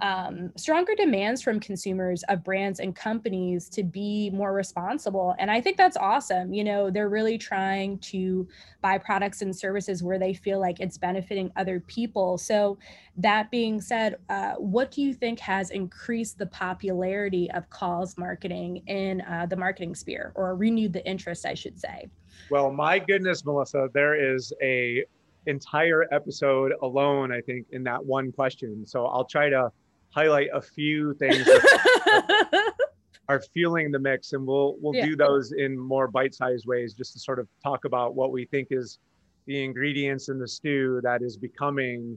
um, 0.00 0.52
stronger 0.56 0.94
demands 0.94 1.42
from 1.42 1.58
consumers 1.58 2.22
of 2.28 2.44
brands 2.44 2.78
and 2.78 2.94
companies 2.94 3.68
to 3.70 3.82
be 3.82 4.30
more 4.30 4.52
responsible. 4.52 5.34
And 5.38 5.50
I 5.50 5.60
think 5.60 5.76
that's 5.76 5.96
awesome. 5.96 6.52
You 6.52 6.62
know, 6.62 6.90
they're 6.90 7.08
really 7.08 7.36
trying 7.36 7.98
to 7.98 8.46
buy 8.80 8.98
products 8.98 9.42
and 9.42 9.54
services 9.54 10.02
where 10.02 10.18
they 10.18 10.34
feel 10.34 10.60
like 10.60 10.78
it's 10.78 10.98
benefiting 10.98 11.50
other 11.56 11.80
people. 11.80 12.38
So, 12.38 12.78
that 13.16 13.50
being 13.50 13.80
said, 13.80 14.16
uh, 14.28 14.52
what 14.54 14.92
do 14.92 15.02
you 15.02 15.12
think 15.12 15.40
has 15.40 15.70
increased 15.70 16.38
the 16.38 16.46
popularity 16.46 17.50
of 17.50 17.68
cause 17.68 18.16
marketing 18.16 18.84
in 18.86 19.22
uh, 19.22 19.46
the 19.46 19.56
marketing 19.56 19.96
sphere 19.96 20.30
or 20.36 20.54
renewed 20.54 20.92
the 20.92 21.04
interest, 21.04 21.44
I 21.44 21.54
should 21.54 21.80
say? 21.80 22.08
Well, 22.50 22.70
my 22.70 22.98
goodness, 22.98 23.44
Melissa, 23.44 23.88
there 23.92 24.14
is 24.34 24.52
a 24.62 25.04
entire 25.46 26.06
episode 26.12 26.72
alone, 26.82 27.32
I 27.32 27.40
think, 27.40 27.66
in 27.72 27.82
that 27.84 28.04
one 28.04 28.32
question. 28.32 28.86
So 28.86 29.06
I'll 29.06 29.24
try 29.24 29.48
to 29.50 29.70
highlight 30.10 30.48
a 30.52 30.60
few 30.60 31.14
things. 31.14 31.44
that 31.44 32.72
are 33.28 33.42
fueling 33.52 33.90
the 33.90 33.98
mix 33.98 34.32
and 34.32 34.46
we'll 34.46 34.76
we'll 34.80 34.94
Yeah. 34.94 35.04
do 35.04 35.16
those 35.16 35.52
in 35.52 35.78
more 35.78 36.08
bite-sized 36.08 36.64
ways 36.66 36.94
just 36.94 37.12
to 37.12 37.18
sort 37.18 37.38
of 37.38 37.46
talk 37.62 37.84
about 37.84 38.14
what 38.14 38.32
we 38.32 38.46
think 38.46 38.68
is 38.70 38.98
the 39.44 39.62
ingredients 39.62 40.30
in 40.30 40.38
the 40.38 40.48
stew 40.48 41.00
that 41.02 41.20
is 41.22 41.36
becoming 41.36 42.16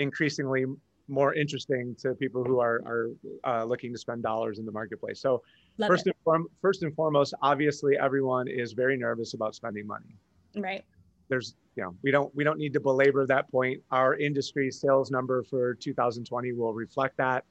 increasingly 0.00 0.64
more 1.06 1.34
interesting 1.34 1.94
to 2.00 2.14
people 2.14 2.42
who 2.44 2.58
are 2.58 2.82
are 2.84 3.10
uh, 3.44 3.64
looking 3.64 3.92
to 3.92 3.98
spend 3.98 4.22
dollars 4.24 4.58
in 4.58 4.66
the 4.66 4.72
marketplace. 4.72 5.20
So 5.20 5.40
Love 5.80 5.88
first 5.88 6.06
and 6.06 6.14
form, 6.24 6.46
first 6.60 6.82
and 6.82 6.94
foremost, 6.94 7.34
obviously 7.42 7.96
everyone 7.96 8.46
is 8.48 8.72
very 8.72 8.96
nervous 8.96 9.34
about 9.34 9.54
spending 9.54 9.86
money. 9.86 10.14
Right. 10.54 10.84
There's 11.28 11.54
you 11.76 11.82
know 11.82 11.96
we 12.02 12.10
don't 12.10 12.34
we 12.34 12.44
don't 12.44 12.58
need 12.58 12.72
to 12.74 12.80
belabor 12.80 13.26
that 13.26 13.50
point. 13.50 13.80
Our 13.90 14.16
industry 14.16 14.70
sales 14.70 15.10
number 15.10 15.42
for 15.42 15.74
2020 15.74 16.52
will 16.52 16.74
reflect 16.74 17.16
that. 17.16 17.44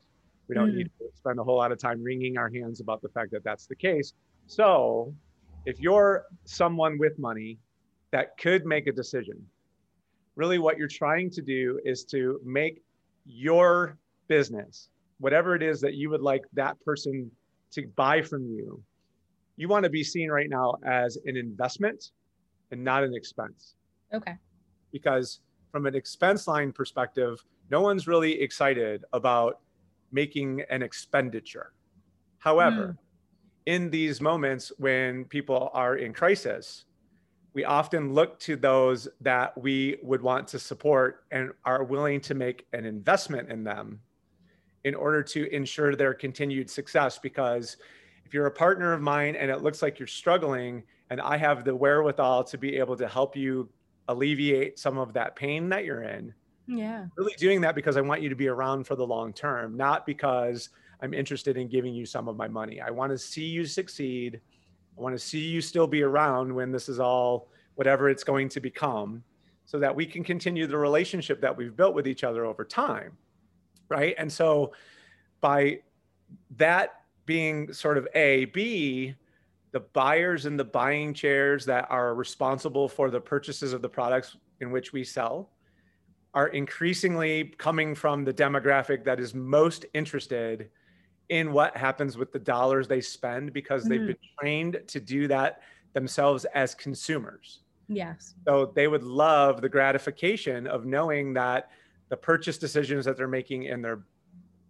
We 0.48 0.55
don't 0.55 0.71
Mm. 0.71 0.75
need 0.75 0.91
to 1.00 1.05
spend 1.15 1.39
a 1.39 1.43
whole 1.43 1.57
lot 1.57 1.71
of 1.71 1.79
time 1.79 2.03
wringing 2.03 2.38
our 2.38 2.50
hands 2.50 2.81
about 2.81 3.01
the 3.01 3.09
fact 3.09 3.31
that 3.31 3.43
that's 3.43 3.65
the 3.65 3.75
case. 3.75 4.13
So 4.48 5.13
if 5.65 5.79
you're 5.79 6.25
someone 6.45 6.98
with 7.00 7.17
money 7.17 7.57
that 8.12 8.38
could 8.38 8.65
make 8.65 8.88
a 8.88 8.91
decision, 8.91 9.43
really 10.36 10.59
what 10.59 10.77
you're 10.77 10.88
trying 10.88 11.29
to 11.31 11.41
do 11.41 11.79
is 11.86 12.03
to 12.05 12.39
make 12.43 12.81
your 13.25 13.98
business, 14.27 14.89
whatever 15.19 15.55
it 15.55 15.63
is 15.63 15.79
that 15.81 15.93
you 15.95 16.09
would 16.09 16.21
like 16.21 16.43
that 16.53 16.79
person 16.83 17.29
to 17.72 17.88
buy 17.96 18.22
from 18.22 18.46
you, 18.46 18.82
you 19.58 19.68
want 19.68 19.84
to 19.84 19.90
be 19.90 20.04
seen 20.04 20.30
right 20.30 20.50
now 20.50 20.76
as 20.86 21.18
an 21.26 21.36
investment 21.36 22.12
and 22.72 22.84
not 22.84 23.04
an 23.04 23.14
expense. 23.14 23.76
Okay. 24.14 24.36
Because 24.92 25.42
from 25.72 25.86
an 25.86 25.96
expense 25.96 26.48
line 26.48 26.72
perspective, 26.72 27.44
no 27.70 27.82
one's 27.82 28.08
really 28.08 28.42
excited 28.42 29.04
about 29.14 29.60
making 30.12 30.62
an 30.70 30.82
expenditure. 30.82 31.74
However, 32.40 32.88
hmm. 32.88 32.92
in 33.66 33.90
these 33.90 34.22
moments 34.22 34.72
when 34.78 35.26
people 35.26 35.70
are 35.74 35.98
in 35.98 36.14
crisis, 36.14 36.86
we 37.54 37.66
often 37.66 38.14
look 38.14 38.40
to 38.40 38.56
those 38.56 39.08
that 39.22 39.58
we 39.58 39.98
would 40.04 40.22
want 40.22 40.48
to 40.50 40.60
support 40.60 41.26
and 41.32 41.52
are 41.66 41.84
willing 41.84 42.22
to 42.22 42.34
make 42.34 42.66
an 42.74 42.86
investment 42.86 43.50
in 43.50 43.64
them 43.64 44.00
in 44.83 44.95
order 44.95 45.21
to 45.24 45.53
ensure 45.53 45.95
their 45.95 46.13
continued 46.13 46.69
success. 46.69 47.19
Because 47.19 47.77
if 48.25 48.33
you're 48.33 48.45
a 48.48 48.51
partner 48.51 48.93
of 48.93 49.01
mine 49.01 49.36
and 49.36 49.51
it 49.51 49.62
looks 49.62 49.81
like 49.81 50.00
you're 50.00 50.07
struggling, 50.07 50.83
and 51.09 51.19
I 51.19 51.38
have 51.38 51.63
the 51.65 51.75
wherewithal 51.75 52.43
to 52.45 52.57
be 52.57 52.77
able 52.77 52.95
to 52.98 53.07
help 53.07 53.36
you 53.36 53.69
alleviate 54.07 54.79
some 54.79 54.98
of 54.98 55.13
that 55.13 55.36
pain 55.36 55.69
that 55.69 55.86
you're 55.86 56.03
in, 56.03 56.33
Yeah. 56.67 57.07
really 57.17 57.33
doing 57.38 57.62
that 57.62 57.75
because 57.75 57.98
I 57.98 58.01
want 58.01 58.21
you 58.21 58.29
to 58.29 58.36
be 58.36 58.48
around 58.48 58.86
for 58.86 58.95
the 58.95 59.05
long 59.05 59.33
term, 59.33 59.75
not 59.75 60.05
because 60.05 60.69
I'm 61.01 61.13
interested 61.13 61.57
in 61.57 61.67
giving 61.67 61.93
you 61.93 62.05
some 62.05 62.27
of 62.27 62.36
my 62.36 62.48
money. 62.48 62.81
I 62.81 62.89
want 62.91 63.12
to 63.12 63.17
see 63.17 63.45
you 63.45 63.65
succeed. 63.65 64.41
I 64.98 65.01
want 65.01 65.15
to 65.15 65.19
see 65.19 65.39
you 65.48 65.62
still 65.62 65.88
be 65.88 66.03
around 66.03 66.53
when 66.53 66.71
this 66.71 66.89
is 66.89 67.00
all 67.00 67.50
whatever 67.75 68.09
it's 68.09 68.24
going 68.24 68.50
to 68.50 68.59
become 68.59 69.24
so 69.65 69.79
that 69.79 69.95
we 69.95 70.05
can 70.05 70.24
continue 70.24 70.67
the 70.67 70.77
relationship 70.77 71.39
that 71.41 71.55
we've 71.55 71.75
built 71.75 71.95
with 71.95 72.07
each 72.07 72.24
other 72.24 72.45
over 72.45 72.65
time. 72.65 73.17
Right. 73.89 74.15
And 74.17 74.31
so 74.31 74.74
by 75.41 75.81
that 76.51 77.01
being 77.25 77.74
sort 77.74 77.98
of 77.98 78.08
A, 78.15 78.46
B, 78.46 79.15
the 79.72 79.79
buyers 79.79 80.46
and 80.46 80.60
the 80.60 80.65
buying 80.65 81.13
chairs 81.13 81.65
that 81.65 81.86
are 81.89 82.15
responsible 82.15 82.88
for 82.88 83.10
the 83.12 83.22
purchases 83.22 83.74
of 83.74 83.81
the 83.81 83.89
products 83.89 84.38
in 84.62 84.72
which 84.72 84.93
we 84.93 85.03
sell 85.03 85.51
are 86.34 86.48
increasingly 86.50 87.46
coming 87.58 87.96
from 87.96 88.24
the 88.24 88.34
demographic 88.34 89.03
that 89.03 89.19
is 89.19 89.34
most 89.34 89.86
interested 89.93 90.69
in 91.29 91.51
what 91.53 91.75
happens 91.77 92.17
with 92.17 92.31
the 92.31 92.39
dollars 92.39 92.88
they 92.88 93.01
spend 93.01 93.53
because 93.53 93.86
they've 93.86 94.01
Mhm. 94.01 94.08
been 94.08 94.17
trained 94.39 94.84
to 94.88 95.00
do 95.00 95.27
that 95.27 95.62
themselves 95.93 96.46
as 96.46 96.74
consumers. 96.75 97.62
Yes. 97.88 98.36
So 98.48 98.67
they 98.67 98.88
would 98.88 99.03
love 99.03 99.62
the 99.62 99.69
gratification 99.69 100.67
of 100.67 100.86
knowing 100.86 101.34
that 101.34 101.72
the 102.10 102.18
purchase 102.18 102.58
decisions 102.58 103.06
that 103.06 103.18
they're 103.18 103.28
making 103.28 103.63
in 103.63 103.82
their 103.82 104.01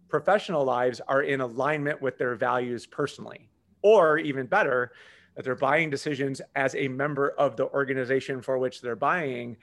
professional 0.08 0.64
lives 0.64 1.00
are 1.08 1.22
in 1.22 1.40
alignment 1.40 2.00
with 2.00 2.18
their 2.18 2.34
values 2.34 2.86
personally. 2.86 3.48
Or 3.82 4.18
even 4.18 4.46
better, 4.46 4.92
that 5.36 5.44
their 5.44 5.54
buying 5.54 5.88
decisions 5.88 6.42
as 6.54 6.74
a 6.74 6.88
member 6.88 7.30
of 7.30 7.56
the 7.56 7.66
organization 7.68 8.42
for 8.42 8.58
which 8.58 8.82
they're 8.82 8.96
buying 8.96 9.56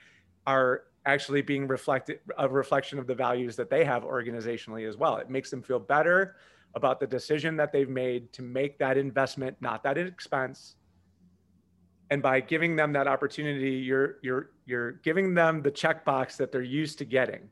are 0.46 0.84
actually 1.06 1.42
being 1.42 1.68
reflected 1.68 2.20
a 2.36 2.48
reflection 2.48 2.98
of 2.98 3.06
the 3.06 3.14
values 3.14 3.54
that 3.56 3.70
they 3.70 3.84
have 3.84 4.02
organizationally 4.02 4.88
as 4.88 4.96
well. 4.96 5.16
It 5.16 5.30
makes 5.30 5.50
them 5.50 5.62
feel 5.62 5.78
better 5.78 6.36
about 6.74 7.00
the 7.00 7.06
decision 7.06 7.56
that 7.56 7.72
they've 7.72 7.88
made 7.88 8.32
to 8.32 8.42
make 8.42 8.78
that 8.78 8.98
investment, 8.98 9.56
not 9.60 9.82
that 9.84 9.96
expense, 9.96 10.76
and 12.10 12.22
by 12.22 12.40
giving 12.40 12.76
them 12.76 12.92
that 12.92 13.06
opportunity 13.06 13.72
you're 13.72 14.16
you're 14.22 14.50
you're 14.66 14.92
giving 14.92 15.34
them 15.34 15.62
the 15.62 15.70
checkbox 15.70 16.36
that 16.36 16.50
they're 16.50 16.62
used 16.62 16.98
to 16.98 17.04
getting 17.04 17.48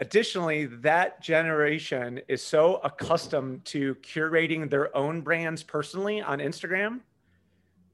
additionally 0.00 0.66
that 0.66 1.20
generation 1.22 2.20
is 2.28 2.42
so 2.42 2.76
accustomed 2.84 3.64
to 3.64 3.94
curating 3.96 4.68
their 4.68 4.94
own 4.96 5.20
brands 5.20 5.62
personally 5.62 6.20
on 6.20 6.38
instagram 6.38 7.00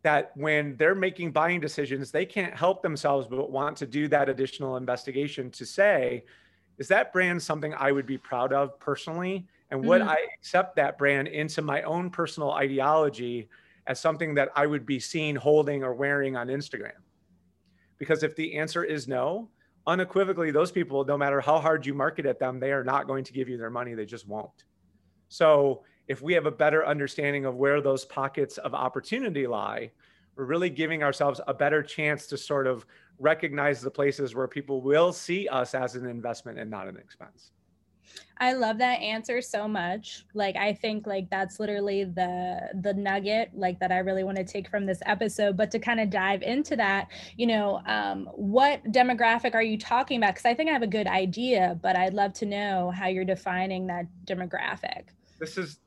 that 0.02 0.32
when 0.37 0.76
they're 0.76 0.94
making 0.94 1.30
buying 1.30 1.61
decisions 1.61 2.11
they 2.11 2.26
can't 2.26 2.54
help 2.54 2.82
themselves 2.82 3.26
but 3.28 3.50
want 3.50 3.76
to 3.76 3.87
do 3.87 4.09
that 4.09 4.28
additional 4.28 4.76
investigation 4.76 5.50
to 5.50 5.64
say 5.64 6.25
is 6.78 6.88
that 6.88 7.12
brand 7.12 7.40
something 7.40 7.73
i 7.75 7.92
would 7.92 8.06
be 8.06 8.18
proud 8.18 8.52
of 8.52 8.78
personally 8.80 9.47
and 9.71 9.85
would 9.85 10.02
Mhm. 10.02 10.09
i 10.09 10.18
accept 10.38 10.75
that 10.76 10.99
brand 10.99 11.28
into 11.28 11.62
my 11.62 11.82
own 11.82 12.11
personal 12.11 12.50
ideology 12.52 13.49
as 13.88 13.99
something 14.00 14.35
that 14.35 14.49
I 14.54 14.64
would 14.64 14.87
be 14.87 15.00
seen 15.00 15.35
holding 15.35 15.82
or 15.82 15.92
wearing 15.92 16.37
on 16.37 16.47
Instagram? 16.47 16.92
Because 17.99 18.23
if 18.23 18.37
the 18.37 18.54
answer 18.54 18.85
is 18.85 19.09
no, 19.09 19.50
unequivocally, 19.87 20.51
those 20.51 20.71
people, 20.71 21.05
no 21.05 21.19
matter 21.19 21.41
how 21.41 21.59
hard 21.59 21.85
you 21.87 21.95
market 21.95 22.27
at 22.27 22.39
them, 22.39 22.61
they 22.61 22.73
are 22.73 22.85
not 22.85 23.07
going 23.07 23.25
to 23.25 23.33
give 23.33 23.49
you 23.49 23.57
their 23.57 23.71
money. 23.71 23.95
They 23.95 24.07
just 24.07 24.29
won't. 24.29 24.65
So 25.29 25.83
if 26.09 26.21
we 26.23 26.35
have 26.35 26.47
a 26.47 26.51
better 26.51 26.87
understanding 26.87 27.45
of 27.45 27.57
where 27.57 27.81
those 27.81 28.05
pockets 28.05 28.59
of 28.59 28.75
opportunity 28.75 29.47
lie, 29.47 29.91
we're 30.37 30.45
really 30.45 30.71
giving 30.71 31.03
ourselves 31.03 31.41
a 31.47 31.55
better 31.55 31.83
chance 31.83 32.27
to 32.29 32.39
sort 32.39 32.67
of 32.67 32.87
recognize 33.19 33.81
the 33.81 33.91
places 33.91 34.35
where 34.35 34.49
people 34.49 34.81
will 34.81 35.12
see 35.12 35.49
us 35.49 35.75
as 35.75 35.95
an 35.95 36.07
investment 36.07 36.59
and 36.59 36.71
not 36.71 36.89
an 36.89 36.97
expense. 36.97 37.53
I 38.38 38.54
love 38.54 38.78
that 38.78 39.00
answer 39.00 39.40
so 39.40 39.68
much. 39.68 40.25
Like 40.35 40.56
I 40.56 40.73
think 40.73 41.06
like 41.06 41.30
that's 41.30 41.61
literally 41.61 42.04
the 42.04 42.71
the 42.75 42.94
nugget 42.94 43.50
like 43.54 43.78
that 43.80 43.92
I 43.92 43.99
really 43.99 44.25
want 44.25 44.37
to 44.38 44.44
take 44.44 44.68
from 44.68 44.87
this 44.87 45.00
episode. 45.06 45.56
But 45.56 45.71
to 45.71 45.78
kind 45.78 46.00
of 46.00 46.11
dive 46.11 46.42
into 46.42 46.75
that, 46.76 47.09
you 47.37 47.47
know, 47.47 47.80
um, 47.87 48.28
what 48.35 48.82
demographic 48.85 49.54
are 49.54 49.62
you 49.62 49.78
talking 49.78 50.18
about? 50.18 50.35
Because 50.35 50.47
I 50.47 50.54
think 50.54 50.71
I 50.71 50.73
have 50.73 50.82
a 50.82 50.88
good 50.88 51.06
idea, 51.06 51.78
but 51.80 51.97
I'd 51.97 52.14
love 52.14 52.32
to 52.35 52.47
know 52.47 52.90
how 52.90 53.06
you're 53.06 53.25
defining 53.25 53.87
that 53.87 54.06
demographic. 54.26 55.04
this 55.38 55.59
is 55.59 55.78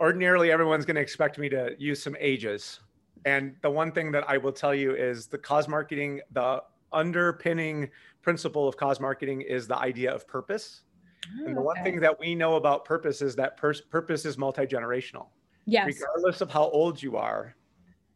ordinarily 0.00 0.50
everyone's 0.50 0.86
going 0.86 0.96
to 0.96 1.02
expect 1.02 1.38
me 1.38 1.48
to 1.50 1.74
use 1.78 2.02
some 2.02 2.16
ages. 2.18 2.80
And 3.26 3.54
the 3.62 3.70
one 3.70 3.92
thing 3.92 4.10
that 4.12 4.24
I 4.28 4.38
will 4.38 4.52
tell 4.52 4.74
you 4.74 4.94
is 4.94 5.26
the 5.26 5.36
cause 5.38 5.68
marketing, 5.68 6.20
the 6.32 6.62
underpinning 6.92 7.90
principle 8.22 8.66
of 8.66 8.76
cause 8.76 8.98
marketing 9.00 9.42
is 9.42 9.68
the 9.68 9.76
idea 9.76 10.12
of 10.12 10.26
purpose. 10.26 10.82
And 11.46 11.56
the 11.56 11.60
one 11.60 11.76
Okay. 11.78 11.84
thing 11.84 12.00
that 12.00 12.18
we 12.18 12.34
know 12.34 12.56
about 12.56 12.84
purpose 12.84 13.22
is 13.22 13.36
that 13.36 13.56
pers- 13.56 13.80
purpose 13.82 14.24
is 14.24 14.38
multi 14.38 14.66
generational. 14.66 15.28
yes, 15.66 15.86
Regardless 15.86 16.40
of 16.40 16.50
how 16.50 16.64
old 16.70 17.02
you 17.02 17.16
are, 17.16 17.56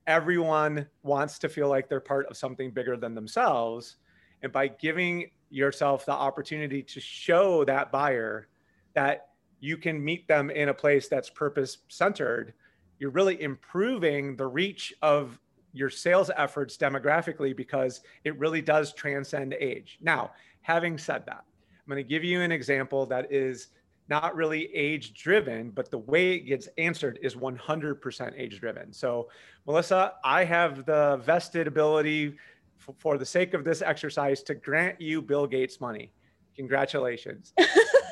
everyone 0.06 0.88
wants 1.02 1.38
to 1.40 1.48
feel 1.48 1.68
like 1.68 1.88
they're 1.88 2.00
part 2.00 2.26
of 2.26 2.36
something 2.36 2.70
bigger 2.70 2.96
than 2.96 3.14
themselves. 3.14 3.96
And 4.42 4.52
by 4.52 4.68
giving 4.68 5.30
yourself 5.50 6.04
the 6.04 6.12
opportunity 6.12 6.82
to 6.82 7.00
show 7.00 7.64
that 7.64 7.92
buyer 7.92 8.48
that 8.94 9.28
you 9.60 9.76
can 9.76 10.02
meet 10.04 10.26
them 10.28 10.50
in 10.50 10.68
a 10.68 10.74
place 10.74 11.08
that's 11.08 11.30
purpose 11.30 11.78
centered, 11.88 12.54
you're 12.98 13.10
really 13.10 13.40
improving 13.40 14.36
the 14.36 14.46
reach 14.46 14.92
of 15.02 15.38
your 15.72 15.90
sales 15.90 16.30
efforts 16.36 16.76
demographically 16.76 17.56
because 17.56 18.00
it 18.24 18.38
really 18.38 18.62
does 18.62 18.92
transcend 18.94 19.54
age. 19.54 19.98
Now, 20.00 20.32
having 20.62 20.98
said 20.98 21.24
that, 21.26 21.44
I'm 21.86 21.92
going 21.92 22.02
to 22.02 22.08
give 22.08 22.24
you 22.24 22.40
an 22.40 22.50
example 22.50 23.04
that 23.06 23.30
is 23.30 23.68
not 24.08 24.34
really 24.34 24.74
age 24.74 25.14
driven, 25.14 25.70
but 25.70 25.90
the 25.90 25.98
way 25.98 26.32
it 26.32 26.40
gets 26.40 26.68
answered 26.78 27.18
is 27.22 27.34
100% 27.34 28.32
age 28.38 28.60
driven. 28.60 28.92
So, 28.92 29.28
Melissa, 29.66 30.14
I 30.24 30.44
have 30.44 30.86
the 30.86 31.20
vested 31.24 31.66
ability 31.66 32.36
f- 32.80 32.94
for 32.98 33.18
the 33.18 33.26
sake 33.26 33.54
of 33.54 33.64
this 33.64 33.82
exercise 33.82 34.42
to 34.44 34.54
grant 34.54 35.00
you 35.00 35.20
Bill 35.20 35.46
Gates 35.46 35.80
money. 35.80 36.12
Congratulations. 36.56 37.52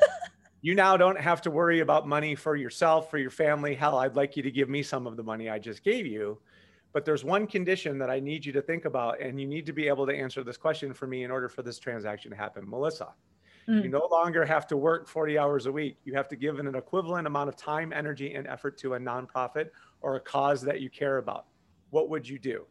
you 0.61 0.75
now 0.75 0.97
don't 0.97 1.19
have 1.19 1.41
to 1.43 1.51
worry 1.51 1.79
about 1.79 2.07
money 2.07 2.35
for 2.35 2.55
yourself, 2.55 3.09
for 3.09 3.17
your 3.17 3.31
family. 3.31 3.73
Hell, 3.73 3.97
I'd 3.97 4.15
like 4.15 4.35
you 4.37 4.43
to 4.43 4.51
give 4.51 4.69
me 4.69 4.83
some 4.83 5.07
of 5.07 5.17
the 5.17 5.23
money 5.23 5.49
I 5.49 5.59
just 5.59 5.83
gave 5.83 6.05
you. 6.05 6.39
But 6.91 7.05
there's 7.05 7.23
one 7.23 7.47
condition 7.47 7.97
that 7.99 8.11
I 8.11 8.19
need 8.19 8.45
you 8.45 8.53
to 8.53 8.61
think 8.61 8.85
about, 8.85 9.19
and 9.19 9.41
you 9.41 9.47
need 9.47 9.65
to 9.65 9.73
be 9.73 9.87
able 9.87 10.05
to 10.05 10.15
answer 10.15 10.43
this 10.43 10.57
question 10.57 10.93
for 10.93 11.07
me 11.07 11.23
in 11.23 11.31
order 11.31 11.49
for 11.49 11.63
this 11.63 11.79
transaction 11.79 12.29
to 12.31 12.37
happen. 12.37 12.69
Melissa, 12.69 13.13
Mm. 13.67 13.83
You 13.83 13.89
no 13.89 14.07
longer 14.11 14.45
have 14.45 14.67
to 14.67 14.77
work 14.77 15.07
40 15.07 15.37
hours 15.37 15.65
a 15.65 15.71
week. 15.71 15.97
You 16.03 16.13
have 16.15 16.27
to 16.29 16.35
give 16.35 16.59
an 16.59 16.73
equivalent 16.75 17.27
amount 17.27 17.49
of 17.49 17.55
time, 17.55 17.93
energy, 17.93 18.33
and 18.33 18.47
effort 18.47 18.77
to 18.79 18.95
a 18.95 18.99
nonprofit 18.99 19.69
or 20.01 20.15
a 20.15 20.19
cause 20.19 20.61
that 20.63 20.81
you 20.81 20.89
care 20.89 21.17
about. 21.17 21.45
What 21.91 22.09
would 22.09 22.27
you 22.27 22.39
do? 22.39 22.65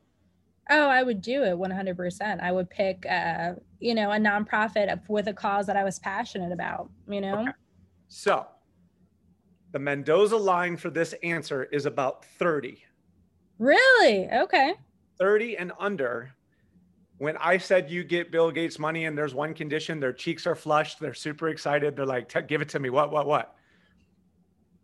Oh, 0.71 0.89
I 0.89 1.03
would 1.03 1.21
do 1.21 1.43
it 1.43 1.55
100%. 1.55 2.41
I 2.41 2.53
would 2.53 2.71
pick, 2.71 3.05
uh, 3.07 3.55
you 3.81 3.95
know, 3.95 4.13
a 4.13 4.17
nonprofit 4.17 5.01
with 5.09 5.29
a 5.29 5.33
cause 5.33 5.67
that 5.67 5.77
I 5.77 5.85
was 5.85 5.99
passionate 5.99 6.53
about, 6.53 6.89
you 7.09 7.21
know? 7.21 7.43
Okay. 7.43 7.51
So 8.09 8.47
the 9.73 9.79
Mendoza 9.79 10.37
line 10.37 10.77
for 10.77 10.91
this 10.91 11.15
answer 11.23 11.65
is 11.65 11.87
about 11.87 12.25
30. 12.25 12.83
Really? 13.59 14.29
Okay. 14.31 14.75
30 15.19 15.57
and 15.57 15.73
under. 15.79 16.33
When 17.23 17.37
I 17.37 17.57
said 17.57 17.89
you 17.89 18.03
get 18.03 18.33
Bill 18.33 18.51
Gates 18.51 18.81
money 18.81 19.05
and 19.05 19.17
there's 19.17 19.33
one 19.33 19.55
condition, 19.55 20.01
their 20.01 20.13
cheeks 20.13 20.45
are 20.45 20.57
flushed, 20.57 20.99
they're 20.99 21.15
super 21.15 21.51
excited, 21.51 21.95
they're 21.95 22.05
like, 22.05 22.49
give 22.49 22.61
it 22.61 22.69
to 22.71 22.81
me. 22.81 22.91
What, 22.91 23.13
what, 23.13 23.29
what? 23.29 23.55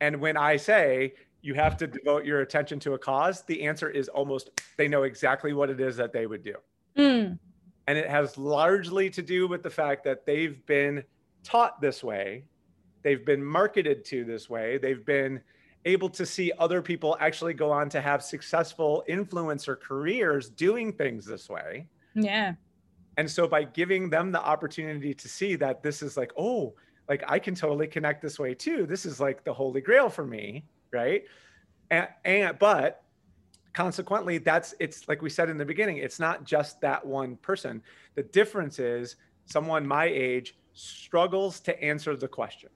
And 0.00 0.20
when 0.20 0.36
I 0.36 0.56
say 0.56 1.14
you 1.42 1.54
have 1.54 1.76
to 1.78 1.88
devote 1.88 2.24
your 2.24 2.42
attention 2.42 2.78
to 2.78 2.94
a 2.94 2.98
cause, 2.98 3.42
the 3.42 3.64
answer 3.64 3.90
is 3.90 4.06
almost 4.06 4.50
they 4.76 4.86
know 4.86 5.02
exactly 5.02 5.52
what 5.52 5.68
it 5.68 5.80
is 5.80 5.96
that 5.96 6.12
they 6.12 6.28
would 6.28 6.44
do. 6.44 6.54
Mm. 6.96 7.40
And 7.88 7.98
it 7.98 8.08
has 8.08 8.38
largely 8.38 9.10
to 9.10 9.20
do 9.20 9.48
with 9.48 9.64
the 9.64 9.70
fact 9.70 10.04
that 10.04 10.24
they've 10.24 10.64
been 10.64 11.02
taught 11.42 11.80
this 11.80 12.04
way, 12.04 12.44
they've 13.02 13.26
been 13.26 13.44
marketed 13.44 14.04
to 14.04 14.24
this 14.24 14.48
way, 14.48 14.78
they've 14.78 15.04
been 15.04 15.40
able 15.86 16.10
to 16.10 16.24
see 16.24 16.52
other 16.60 16.82
people 16.82 17.16
actually 17.18 17.54
go 17.54 17.72
on 17.72 17.88
to 17.88 18.00
have 18.00 18.22
successful 18.22 19.02
influencer 19.08 19.76
careers 19.76 20.48
doing 20.48 20.92
things 20.92 21.26
this 21.26 21.48
way. 21.48 21.88
Yeah. 22.22 22.54
And 23.16 23.30
so 23.30 23.48
by 23.48 23.64
giving 23.64 24.10
them 24.10 24.30
the 24.30 24.40
opportunity 24.40 25.12
to 25.12 25.28
see 25.28 25.56
that 25.56 25.82
this 25.82 26.02
is 26.02 26.16
like, 26.16 26.32
oh, 26.36 26.74
like 27.08 27.24
I 27.26 27.38
can 27.38 27.54
totally 27.54 27.86
connect 27.86 28.22
this 28.22 28.38
way 28.38 28.54
too. 28.54 28.86
This 28.86 29.06
is 29.06 29.18
like 29.18 29.44
the 29.44 29.52
holy 29.52 29.80
grail 29.80 30.08
for 30.08 30.24
me 30.24 30.64
right? 30.92 31.24
And, 31.90 32.08
and 32.24 32.58
but 32.58 33.02
consequently, 33.72 34.38
that's 34.38 34.74
it's 34.80 35.08
like 35.08 35.22
we 35.22 35.30
said 35.30 35.48
in 35.48 35.56
the 35.56 35.64
beginning, 35.64 35.98
it's 35.98 36.20
not 36.20 36.44
just 36.44 36.80
that 36.80 37.04
one 37.04 37.36
person. 37.36 37.82
The 38.14 38.22
difference 38.22 38.78
is 38.78 39.16
someone 39.46 39.86
my 39.86 40.06
age 40.06 40.56
struggles 40.74 41.60
to 41.60 41.82
answer 41.82 42.16
the 42.16 42.28
question. 42.28 42.70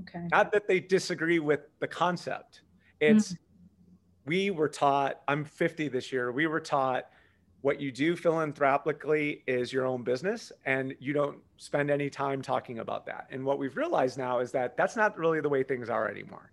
Okay. 0.00 0.26
Not 0.30 0.52
that 0.52 0.68
they 0.68 0.80
disagree 0.80 1.38
with 1.38 1.60
the 1.80 1.88
concept. 1.88 2.62
It's 3.00 3.32
mm-hmm. 3.32 3.42
we 4.26 4.50
were 4.50 4.68
taught, 4.68 5.20
I'm 5.26 5.44
50 5.44 5.88
this 5.88 6.12
year, 6.12 6.30
we 6.30 6.46
were 6.46 6.60
taught 6.60 7.06
what 7.62 7.80
you 7.80 7.92
do 7.92 8.16
philanthropically 8.16 9.42
is 9.46 9.72
your 9.72 9.86
own 9.86 10.02
business 10.02 10.50
and 10.64 10.94
you 10.98 11.12
don't 11.12 11.38
spend 11.58 11.90
any 11.90 12.08
time 12.08 12.40
talking 12.40 12.78
about 12.78 13.04
that. 13.06 13.26
And 13.30 13.44
what 13.44 13.58
we've 13.58 13.76
realized 13.76 14.16
now 14.16 14.38
is 14.38 14.50
that 14.52 14.76
that's 14.76 14.96
not 14.96 15.18
really 15.18 15.40
the 15.40 15.48
way 15.48 15.62
things 15.62 15.90
are 15.90 16.08
anymore. 16.08 16.52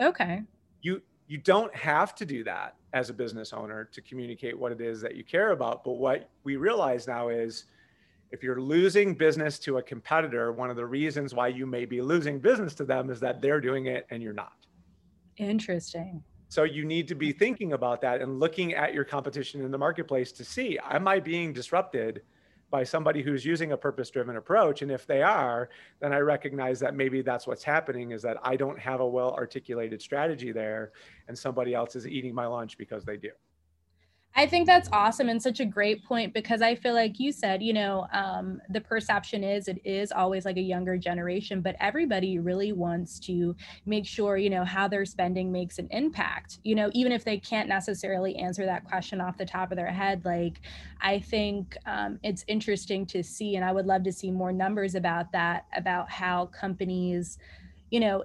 Okay. 0.00 0.42
You 0.82 1.00
you 1.28 1.38
don't 1.38 1.74
have 1.76 2.14
to 2.16 2.24
do 2.24 2.42
that 2.44 2.76
as 2.94 3.10
a 3.10 3.12
business 3.12 3.52
owner 3.52 3.84
to 3.92 4.00
communicate 4.00 4.58
what 4.58 4.72
it 4.72 4.80
is 4.80 5.00
that 5.02 5.14
you 5.14 5.22
care 5.22 5.50
about, 5.52 5.84
but 5.84 5.92
what 5.92 6.30
we 6.42 6.56
realize 6.56 7.06
now 7.06 7.28
is 7.28 7.64
if 8.30 8.42
you're 8.42 8.60
losing 8.60 9.14
business 9.14 9.58
to 9.60 9.76
a 9.76 9.82
competitor, 9.82 10.52
one 10.52 10.70
of 10.70 10.76
the 10.76 10.86
reasons 10.86 11.34
why 11.34 11.48
you 11.48 11.66
may 11.66 11.84
be 11.84 12.00
losing 12.00 12.38
business 12.38 12.74
to 12.74 12.84
them 12.84 13.10
is 13.10 13.20
that 13.20 13.42
they're 13.42 13.60
doing 13.60 13.86
it 13.86 14.06
and 14.10 14.22
you're 14.22 14.32
not. 14.32 14.66
Interesting. 15.36 16.22
So 16.48 16.62
you 16.62 16.84
need 16.84 17.08
to 17.08 17.14
be 17.14 17.32
thinking 17.32 17.72
about 17.74 18.00
that 18.02 18.22
and 18.22 18.40
looking 18.40 18.74
at 18.74 18.94
your 18.94 19.04
competition 19.04 19.62
in 19.62 19.70
the 19.70 19.78
marketplace 19.78 20.32
to 20.32 20.44
see 20.44 20.78
am 20.90 21.06
I 21.06 21.20
being 21.20 21.52
disrupted 21.52 22.22
by 22.70 22.84
somebody 22.84 23.22
who's 23.22 23.44
using 23.44 23.72
a 23.72 23.76
purpose 23.76 24.10
driven 24.10 24.36
approach? 24.36 24.82
And 24.82 24.90
if 24.90 25.06
they 25.06 25.22
are 25.22 25.68
then 26.00 26.12
i 26.12 26.18
recognize 26.18 26.80
that 26.80 26.94
maybe 26.94 27.22
that's 27.22 27.46
what's 27.46 27.64
happening 27.64 28.12
is 28.12 28.22
that 28.22 28.36
i 28.42 28.56
don't 28.56 28.78
have 28.78 29.00
a 29.00 29.06
well 29.06 29.32
articulated 29.32 30.00
strategy 30.00 30.52
there 30.52 30.92
and 31.28 31.38
somebody 31.38 31.74
else 31.74 31.96
is 31.96 32.06
eating 32.06 32.34
my 32.34 32.46
lunch 32.46 32.78
because 32.78 33.04
they 33.04 33.16
do 33.16 33.30
I 34.36 34.46
think 34.46 34.66
that's 34.66 34.88
awesome 34.92 35.28
and 35.28 35.42
such 35.42 35.58
a 35.58 35.64
great 35.64 36.04
point 36.04 36.32
because 36.32 36.62
I 36.62 36.76
feel 36.76 36.94
like 36.94 37.18
you 37.18 37.32
said, 37.32 37.60
you 37.60 37.72
know, 37.72 38.06
um, 38.12 38.60
the 38.68 38.80
perception 38.80 39.42
is 39.42 39.66
it 39.66 39.80
is 39.84 40.12
always 40.12 40.44
like 40.44 40.56
a 40.56 40.62
younger 40.62 40.96
generation, 40.96 41.60
but 41.60 41.74
everybody 41.80 42.38
really 42.38 42.70
wants 42.70 43.18
to 43.20 43.56
make 43.84 44.06
sure, 44.06 44.36
you 44.36 44.48
know, 44.48 44.64
how 44.64 44.86
their 44.86 45.04
spending 45.04 45.50
makes 45.50 45.80
an 45.80 45.88
impact, 45.90 46.58
you 46.62 46.76
know, 46.76 46.88
even 46.92 47.10
if 47.10 47.24
they 47.24 47.38
can't 47.38 47.68
necessarily 47.68 48.36
answer 48.36 48.64
that 48.64 48.84
question 48.84 49.20
off 49.20 49.36
the 49.36 49.46
top 49.46 49.72
of 49.72 49.76
their 49.76 49.90
head. 49.90 50.24
Like, 50.24 50.60
I 51.00 51.18
think 51.18 51.76
um, 51.86 52.20
it's 52.22 52.44
interesting 52.46 53.06
to 53.06 53.24
see, 53.24 53.56
and 53.56 53.64
I 53.64 53.72
would 53.72 53.86
love 53.86 54.04
to 54.04 54.12
see 54.12 54.30
more 54.30 54.52
numbers 54.52 54.94
about 54.94 55.32
that, 55.32 55.66
about 55.74 56.10
how 56.10 56.46
companies, 56.46 57.38
you 57.90 57.98
know, 57.98 58.22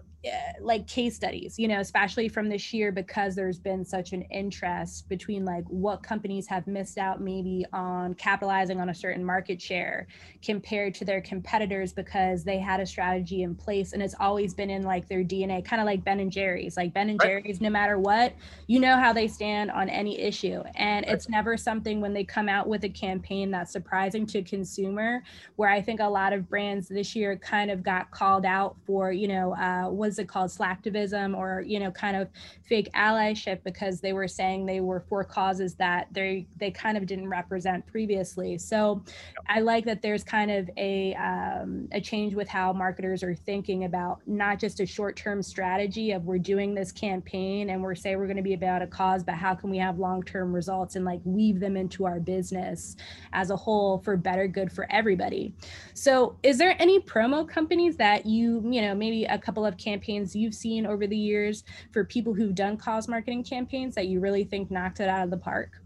like 0.61 0.87
case 0.87 1.15
studies 1.15 1.59
you 1.59 1.67
know 1.67 1.79
especially 1.79 2.29
from 2.29 2.47
this 2.47 2.73
year 2.73 2.91
because 2.91 3.35
there's 3.35 3.59
been 3.59 3.83
such 3.83 4.13
an 4.13 4.21
interest 4.23 5.07
between 5.09 5.43
like 5.43 5.65
what 5.65 6.01
companies 6.01 6.47
have 6.47 6.65
missed 6.65 6.97
out 6.97 7.19
maybe 7.19 7.65
on 7.73 8.13
capitalizing 8.13 8.79
on 8.79 8.89
a 8.89 8.95
certain 8.95 9.23
market 9.23 9.61
share 9.61 10.07
compared 10.41 10.93
to 10.93 11.03
their 11.03 11.19
competitors 11.21 11.91
because 11.91 12.43
they 12.43 12.57
had 12.57 12.79
a 12.79 12.85
strategy 12.85 13.43
in 13.43 13.53
place 13.53 13.91
and 13.91 14.01
it's 14.01 14.15
always 14.19 14.53
been 14.53 14.69
in 14.69 14.83
like 14.83 15.07
their 15.09 15.23
dna 15.23 15.63
kind 15.63 15.81
of 15.81 15.85
like 15.85 16.03
ben 16.05 16.21
and 16.21 16.31
jerry's 16.31 16.77
like 16.77 16.93
ben 16.93 17.09
and 17.09 17.19
right. 17.21 17.43
jerry's 17.43 17.59
no 17.59 17.69
matter 17.69 17.99
what 17.99 18.33
you 18.67 18.79
know 18.79 18.95
how 18.95 19.11
they 19.11 19.27
stand 19.27 19.71
on 19.71 19.89
any 19.89 20.19
issue 20.19 20.63
and 20.75 21.05
right. 21.05 21.13
it's 21.13 21.27
never 21.27 21.57
something 21.57 21.99
when 21.99 22.13
they 22.13 22.23
come 22.23 22.47
out 22.47 22.67
with 22.67 22.85
a 22.85 22.89
campaign 22.89 23.51
that's 23.51 23.73
surprising 23.73 24.25
to 24.25 24.41
consumer 24.41 25.21
where 25.57 25.69
i 25.69 25.81
think 25.81 25.99
a 25.99 26.07
lot 26.07 26.31
of 26.31 26.47
brands 26.47 26.87
this 26.87 27.13
year 27.13 27.35
kind 27.35 27.69
of 27.69 27.83
got 27.83 28.09
called 28.11 28.45
out 28.45 28.77
for 28.85 29.11
you 29.11 29.27
know 29.27 29.53
uh, 29.55 29.89
was 29.89 30.12
was 30.13 30.19
it 30.19 30.27
called 30.27 30.51
slacktivism 30.51 31.35
or 31.35 31.63
you 31.65 31.79
know 31.79 31.89
kind 31.89 32.15
of 32.15 32.29
fake 32.61 32.87
allyship 32.93 33.63
because 33.63 33.99
they 33.99 34.13
were 34.13 34.27
saying 34.27 34.63
they 34.63 34.79
were 34.79 34.99
for 34.99 35.23
causes 35.23 35.73
that 35.73 36.07
they 36.11 36.45
they 36.57 36.69
kind 36.69 36.97
of 36.97 37.07
didn't 37.07 37.27
represent 37.27 37.85
previously. 37.87 38.57
So 38.57 39.03
i 39.49 39.59
like 39.59 39.85
that 39.85 40.01
there's 40.01 40.23
kind 40.23 40.51
of 40.51 40.69
a 40.77 41.15
um, 41.15 41.87
a 41.91 41.99
change 41.99 42.35
with 42.35 42.47
how 42.47 42.71
marketers 42.71 43.23
are 43.23 43.33
thinking 43.33 43.85
about 43.85 44.21
not 44.27 44.59
just 44.59 44.79
a 44.79 44.85
short-term 44.85 45.41
strategy 45.41 46.11
of 46.11 46.25
we're 46.25 46.37
doing 46.37 46.75
this 46.75 46.91
campaign 46.91 47.71
and 47.71 47.81
we're 47.81 47.95
saying 47.95 48.17
we're 48.17 48.27
going 48.27 48.37
to 48.37 48.43
be 48.43 48.53
about 48.53 48.81
a 48.81 48.87
cause 48.87 49.23
but 49.23 49.35
how 49.35 49.55
can 49.55 49.69
we 49.69 49.77
have 49.77 49.97
long-term 49.97 50.53
results 50.53 50.95
and 50.95 51.05
like 51.05 51.19
weave 51.25 51.59
them 51.59 51.75
into 51.75 52.05
our 52.05 52.19
business 52.19 52.95
as 53.33 53.49
a 53.49 53.55
whole 53.55 53.97
for 53.97 54.15
better 54.15 54.47
good 54.47 54.71
for 54.71 54.85
everybody. 54.91 55.53
So 55.93 56.37
is 56.43 56.57
there 56.57 56.75
any 56.79 56.99
promo 56.99 57.47
companies 57.47 57.97
that 57.97 58.25
you 58.25 58.61
you 58.69 58.81
know 58.81 58.93
maybe 58.93 59.25
a 59.25 59.37
couple 59.37 59.65
of 59.65 59.77
campaigns 59.77 60.02
campaigns 60.03 60.35
you've 60.35 60.53
seen 60.53 60.85
over 60.85 61.07
the 61.07 61.17
years 61.17 61.63
for 61.91 62.03
people 62.03 62.33
who've 62.33 62.55
done 62.55 62.77
cause 62.77 63.07
marketing 63.07 63.43
campaigns 63.43 63.95
that 63.95 64.07
you 64.07 64.19
really 64.19 64.43
think 64.43 64.69
knocked 64.69 64.99
it 64.99 65.07
out 65.07 65.23
of 65.23 65.29
the 65.29 65.37
park? 65.37 65.81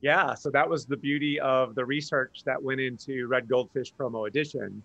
Yeah, 0.00 0.34
so 0.34 0.50
that 0.50 0.68
was 0.68 0.86
the 0.86 0.96
beauty 0.96 1.38
of 1.40 1.74
the 1.74 1.84
research 1.84 2.42
that 2.46 2.60
went 2.60 2.80
into 2.80 3.26
Red 3.26 3.48
Goldfish 3.48 3.92
Promo 3.94 4.26
Edition 4.26 4.82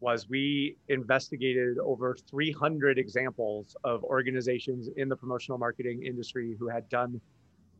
was 0.00 0.28
we 0.28 0.76
investigated 0.88 1.78
over 1.78 2.16
300 2.28 2.98
examples 2.98 3.76
of 3.84 4.02
organizations 4.04 4.88
in 4.96 5.08
the 5.08 5.16
promotional 5.16 5.58
marketing 5.58 6.04
industry 6.04 6.56
who 6.58 6.68
had 6.68 6.88
done 6.88 7.20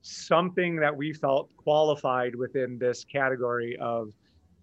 something 0.03 0.77
that 0.77 0.97
we 0.97 1.13
felt 1.13 1.49
qualified 1.57 2.35
within 2.35 2.79
this 2.79 3.05
category 3.05 3.77
of 3.79 4.13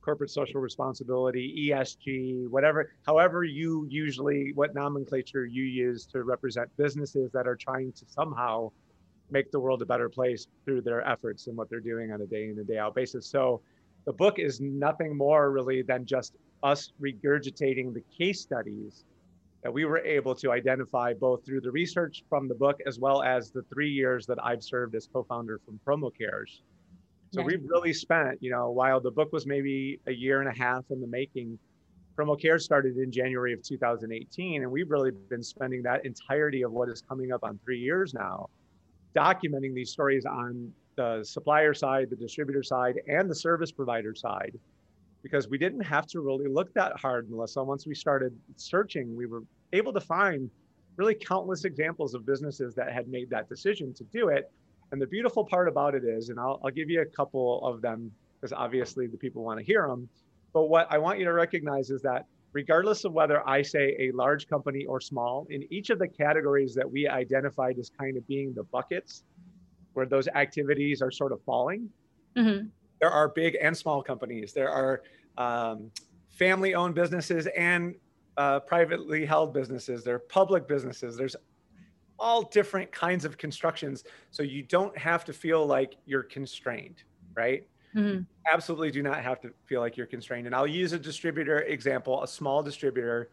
corporate 0.09 0.31
social 0.31 0.59
responsibility, 0.59 1.69
ESG, 1.69 2.47
whatever, 2.49 2.91
however 3.05 3.43
you 3.43 3.85
usually, 3.91 4.51
what 4.55 4.73
nomenclature 4.73 5.45
you 5.45 5.61
use 5.61 6.07
to 6.07 6.23
represent 6.23 6.67
businesses 6.77 7.31
that 7.31 7.45
are 7.45 7.55
trying 7.55 7.91
to 7.91 8.05
somehow 8.07 8.71
make 9.29 9.51
the 9.51 9.59
world 9.59 9.83
a 9.83 9.85
better 9.85 10.09
place 10.09 10.47
through 10.65 10.81
their 10.81 11.07
efforts 11.07 11.45
and 11.45 11.55
what 11.55 11.69
they're 11.69 11.79
doing 11.79 12.11
on 12.11 12.21
a 12.21 12.25
day 12.25 12.45
in 12.45 12.57
and 12.57 12.67
day 12.67 12.79
out 12.79 12.95
basis. 12.95 13.27
So 13.27 13.61
the 14.07 14.13
book 14.13 14.39
is 14.39 14.59
nothing 14.59 15.15
more 15.15 15.51
really 15.51 15.83
than 15.83 16.07
just 16.07 16.33
us 16.63 16.91
regurgitating 16.99 17.93
the 17.93 18.01
case 18.17 18.41
studies 18.41 19.05
that 19.61 19.71
we 19.71 19.85
were 19.85 19.99
able 19.99 20.33
to 20.33 20.51
identify 20.51 21.13
both 21.13 21.45
through 21.45 21.61
the 21.61 21.69
research 21.69 22.23
from 22.29 22.47
the 22.47 22.55
book 22.55 22.79
as 22.87 22.97
well 22.97 23.21
as 23.21 23.51
the 23.51 23.61
three 23.71 23.91
years 23.91 24.25
that 24.25 24.43
I've 24.43 24.63
served 24.63 24.95
as 24.95 25.07
co-founder 25.13 25.59
from 25.63 25.79
Promo 25.85 26.11
So 27.31 27.43
we've 27.43 27.63
really 27.67 27.93
spent, 27.93 28.41
you 28.41 28.49
know, 28.49 28.71
while 28.71 28.99
the 28.99 29.11
book 29.11 29.31
was 29.31 29.45
maybe 29.45 29.99
a 30.07 30.11
year 30.11 30.41
and 30.41 30.49
a 30.49 30.57
half 30.57 30.85
in 30.89 30.99
the 30.99 31.07
making, 31.07 31.59
Promo 32.17 32.39
Care 32.39 32.57
started 32.57 32.97
in 32.97 33.11
January 33.11 33.53
of 33.53 33.61
2018, 33.61 34.63
and 34.63 34.71
we've 34.71 34.89
really 34.89 35.11
been 35.29 35.43
spending 35.43 35.83
that 35.83 36.05
entirety 36.05 36.63
of 36.63 36.71
what 36.71 36.89
is 36.89 37.01
coming 37.07 37.31
up 37.31 37.43
on 37.43 37.59
three 37.63 37.79
years 37.79 38.13
now, 38.13 38.49
documenting 39.15 39.75
these 39.75 39.91
stories 39.91 40.25
on 40.25 40.73
the 40.95 41.23
supplier 41.23 41.73
side, 41.73 42.09
the 42.09 42.15
distributor 42.15 42.63
side, 42.63 42.99
and 43.07 43.29
the 43.29 43.35
service 43.35 43.71
provider 43.71 44.15
side, 44.15 44.57
because 45.21 45.47
we 45.47 45.57
didn't 45.57 45.81
have 45.81 46.07
to 46.07 46.21
really 46.21 46.47
look 46.47 46.73
that 46.73 46.99
hard, 46.99 47.29
Melissa. 47.29 47.63
Once 47.63 47.85
we 47.85 47.93
started 47.93 48.35
searching, 48.55 49.15
we 49.15 49.27
were 49.27 49.43
able 49.71 49.93
to 49.93 50.01
find 50.01 50.49
really 50.97 51.15
countless 51.15 51.63
examples 51.63 52.15
of 52.15 52.25
businesses 52.25 52.73
that 52.75 52.91
had 52.91 53.07
made 53.07 53.29
that 53.29 53.47
decision 53.47 53.93
to 53.93 54.03
do 54.05 54.29
it 54.29 54.51
and 54.91 55.01
the 55.01 55.07
beautiful 55.07 55.45
part 55.45 55.67
about 55.67 55.95
it 55.95 56.03
is, 56.03 56.29
and 56.29 56.39
I'll, 56.39 56.59
I'll 56.63 56.71
give 56.71 56.89
you 56.89 57.01
a 57.01 57.05
couple 57.05 57.65
of 57.65 57.81
them 57.81 58.11
because 58.39 58.53
obviously 58.53 59.07
the 59.07 59.17
people 59.17 59.43
want 59.43 59.59
to 59.59 59.65
hear 59.65 59.87
them. 59.87 60.07
But 60.53 60.65
what 60.65 60.87
I 60.89 60.97
want 60.97 61.19
you 61.19 61.25
to 61.25 61.33
recognize 61.33 61.89
is 61.89 62.01
that 62.01 62.25
regardless 62.53 63.05
of 63.05 63.13
whether 63.13 63.47
I 63.47 63.61
say 63.61 63.95
a 63.99 64.11
large 64.11 64.47
company 64.47 64.85
or 64.85 64.99
small, 64.99 65.45
in 65.49 65.63
each 65.71 65.89
of 65.89 65.99
the 65.99 66.07
categories 66.07 66.73
that 66.75 66.89
we 66.89 67.07
identified 67.07 67.77
as 67.77 67.89
kind 67.89 68.17
of 68.17 68.27
being 68.27 68.53
the 68.53 68.63
buckets 68.63 69.23
where 69.93 70.05
those 70.05 70.27
activities 70.29 71.01
are 71.01 71.11
sort 71.11 71.31
of 71.31 71.41
falling, 71.43 71.89
mm-hmm. 72.35 72.67
there 72.99 73.11
are 73.11 73.29
big 73.29 73.57
and 73.61 73.77
small 73.77 74.01
companies. 74.01 74.53
There 74.53 74.69
are 74.69 75.03
um, 75.37 75.91
family 76.29 76.73
owned 76.73 76.95
businesses 76.95 77.47
and 77.55 77.95
uh, 78.37 78.61
privately 78.61 79.25
held 79.25 79.53
businesses. 79.53 80.03
There 80.03 80.15
are 80.15 80.19
public 80.19 80.67
businesses. 80.67 81.17
There's 81.17 81.35
all 82.19 82.43
different 82.43 82.91
kinds 82.91 83.25
of 83.25 83.37
constructions. 83.37 84.03
So 84.31 84.43
you 84.43 84.63
don't 84.63 84.97
have 84.97 85.25
to 85.25 85.33
feel 85.33 85.65
like 85.65 85.95
you're 86.05 86.23
constrained, 86.23 87.03
right? 87.35 87.67
Mm-hmm. 87.95 88.21
Absolutely 88.51 88.91
do 88.91 89.01
not 89.01 89.23
have 89.23 89.41
to 89.41 89.51
feel 89.65 89.81
like 89.81 89.97
you're 89.97 90.07
constrained. 90.07 90.45
And 90.45 90.55
I'll 90.55 90.67
use 90.67 90.93
a 90.93 90.99
distributor 90.99 91.61
example, 91.61 92.23
a 92.23 92.27
small 92.27 92.61
distributor. 92.61 93.29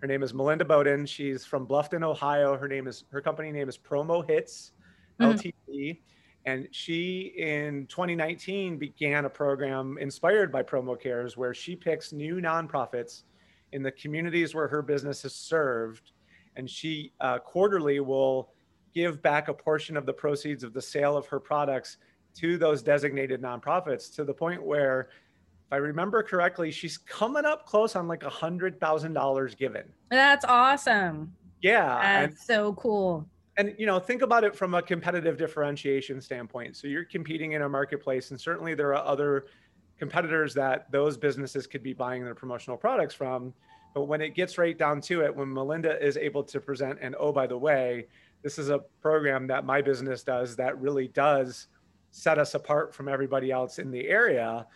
Her 0.00 0.06
name 0.06 0.22
is 0.22 0.34
Melinda 0.34 0.64
Bowden. 0.64 1.06
She's 1.06 1.44
from 1.44 1.66
Bluffton, 1.66 2.02
Ohio. 2.02 2.56
Her 2.56 2.68
name 2.68 2.86
is 2.86 3.04
her 3.12 3.20
company 3.20 3.52
name 3.52 3.68
is 3.68 3.78
Promo 3.78 4.28
Hits 4.28 4.72
mm-hmm. 5.20 5.32
LTD. 5.32 5.98
And 6.46 6.68
she 6.70 7.34
in 7.36 7.86
2019 7.86 8.78
began 8.78 9.26
a 9.26 9.30
program 9.30 9.98
inspired 10.00 10.50
by 10.50 10.62
Promo 10.62 10.98
Cares 10.98 11.36
where 11.36 11.52
she 11.52 11.76
picks 11.76 12.12
new 12.12 12.36
nonprofits 12.36 13.24
in 13.72 13.82
the 13.82 13.92
communities 13.92 14.54
where 14.54 14.66
her 14.66 14.82
business 14.82 15.24
is 15.24 15.34
served. 15.34 16.12
And 16.60 16.68
she 16.68 17.14
uh, 17.22 17.38
quarterly 17.38 18.00
will 18.00 18.50
give 18.94 19.22
back 19.22 19.48
a 19.48 19.54
portion 19.54 19.96
of 19.96 20.04
the 20.04 20.12
proceeds 20.12 20.62
of 20.62 20.74
the 20.74 20.82
sale 20.82 21.16
of 21.16 21.26
her 21.28 21.40
products 21.40 21.96
to 22.36 22.58
those 22.58 22.82
designated 22.82 23.40
nonprofits 23.40 24.14
to 24.16 24.24
the 24.24 24.34
point 24.34 24.62
where 24.62 25.08
if 25.66 25.72
I 25.72 25.76
remember 25.76 26.22
correctly, 26.22 26.70
she's 26.70 26.98
coming 26.98 27.46
up 27.46 27.64
close 27.64 27.96
on 27.96 28.06
like 28.06 28.24
a 28.24 28.28
hundred 28.28 28.78
thousand 28.78 29.14
dollars 29.14 29.54
given. 29.54 29.84
That's 30.10 30.44
awesome. 30.44 31.32
Yeah. 31.62 32.26
That's 32.26 32.32
and, 32.32 32.38
so 32.38 32.74
cool. 32.74 33.26
And 33.56 33.74
you 33.78 33.86
know, 33.86 33.98
think 33.98 34.20
about 34.20 34.44
it 34.44 34.54
from 34.54 34.74
a 34.74 34.82
competitive 34.82 35.38
differentiation 35.38 36.20
standpoint. 36.20 36.76
So 36.76 36.88
you're 36.88 37.06
competing 37.06 37.52
in 37.52 37.62
a 37.62 37.68
marketplace, 37.70 38.32
and 38.32 38.38
certainly 38.38 38.74
there 38.74 38.94
are 38.94 39.02
other 39.02 39.46
competitors 39.98 40.52
that 40.54 40.92
those 40.92 41.16
businesses 41.16 41.66
could 41.66 41.82
be 41.82 41.94
buying 41.94 42.22
their 42.22 42.34
promotional 42.34 42.76
products 42.76 43.14
from. 43.14 43.54
But 43.94 44.04
when 44.04 44.20
it 44.20 44.34
gets 44.34 44.58
right 44.58 44.76
down 44.76 45.00
to 45.02 45.22
it, 45.22 45.34
when 45.34 45.52
Melinda 45.52 46.02
is 46.04 46.16
able 46.16 46.44
to 46.44 46.60
present, 46.60 46.98
and 47.00 47.16
oh, 47.18 47.32
by 47.32 47.46
the 47.46 47.58
way, 47.58 48.06
this 48.42 48.58
is 48.58 48.70
a 48.70 48.80
program 49.02 49.46
that 49.48 49.64
my 49.64 49.82
business 49.82 50.22
does 50.22 50.56
that 50.56 50.80
really 50.80 51.08
does 51.08 51.66
set 52.10 52.38
us 52.38 52.54
apart 52.54 52.94
from 52.94 53.08
everybody 53.08 53.50
else 53.50 53.78
in 53.78 53.90
the 53.90 54.08
area. 54.08 54.66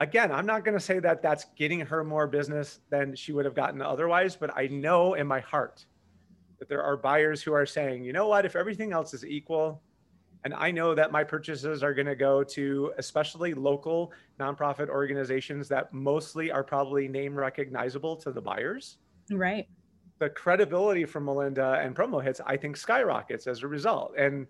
Again, 0.00 0.32
I'm 0.32 0.46
not 0.46 0.64
going 0.64 0.76
to 0.76 0.84
say 0.84 0.98
that 1.00 1.22
that's 1.22 1.46
getting 1.56 1.80
her 1.80 2.02
more 2.02 2.26
business 2.26 2.80
than 2.90 3.14
she 3.14 3.32
would 3.32 3.44
have 3.44 3.54
gotten 3.54 3.82
otherwise, 3.82 4.36
but 4.36 4.56
I 4.56 4.66
know 4.68 5.14
in 5.14 5.26
my 5.26 5.40
heart 5.40 5.84
that 6.58 6.68
there 6.68 6.82
are 6.82 6.96
buyers 6.96 7.42
who 7.42 7.52
are 7.52 7.66
saying, 7.66 8.04
you 8.04 8.12
know 8.12 8.26
what, 8.28 8.46
if 8.46 8.56
everything 8.56 8.92
else 8.92 9.14
is 9.14 9.24
equal, 9.24 9.82
and 10.44 10.54
I 10.54 10.70
know 10.70 10.94
that 10.94 11.12
my 11.12 11.22
purchases 11.22 11.82
are 11.82 11.94
going 11.94 12.06
to 12.06 12.16
go 12.16 12.42
to 12.44 12.92
especially 12.98 13.54
local 13.54 14.12
nonprofit 14.40 14.88
organizations 14.88 15.68
that 15.68 15.92
mostly 15.92 16.50
are 16.50 16.64
probably 16.64 17.06
name 17.06 17.34
recognizable 17.34 18.16
to 18.16 18.32
the 18.32 18.40
buyers. 18.40 18.98
Right. 19.30 19.68
The 20.18 20.30
credibility 20.30 21.04
from 21.04 21.26
Melinda 21.26 21.80
and 21.82 21.94
promo 21.94 22.22
hits, 22.22 22.40
I 22.44 22.56
think, 22.56 22.76
skyrockets 22.76 23.46
as 23.46 23.62
a 23.62 23.68
result. 23.68 24.14
And 24.18 24.46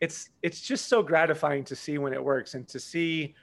it's 0.00 0.30
it's 0.42 0.60
just 0.60 0.88
so 0.88 1.02
gratifying 1.02 1.64
to 1.64 1.76
see 1.76 1.98
when 1.98 2.12
it 2.12 2.22
works 2.22 2.54
and 2.54 2.66
to 2.68 2.78
see 2.78 3.34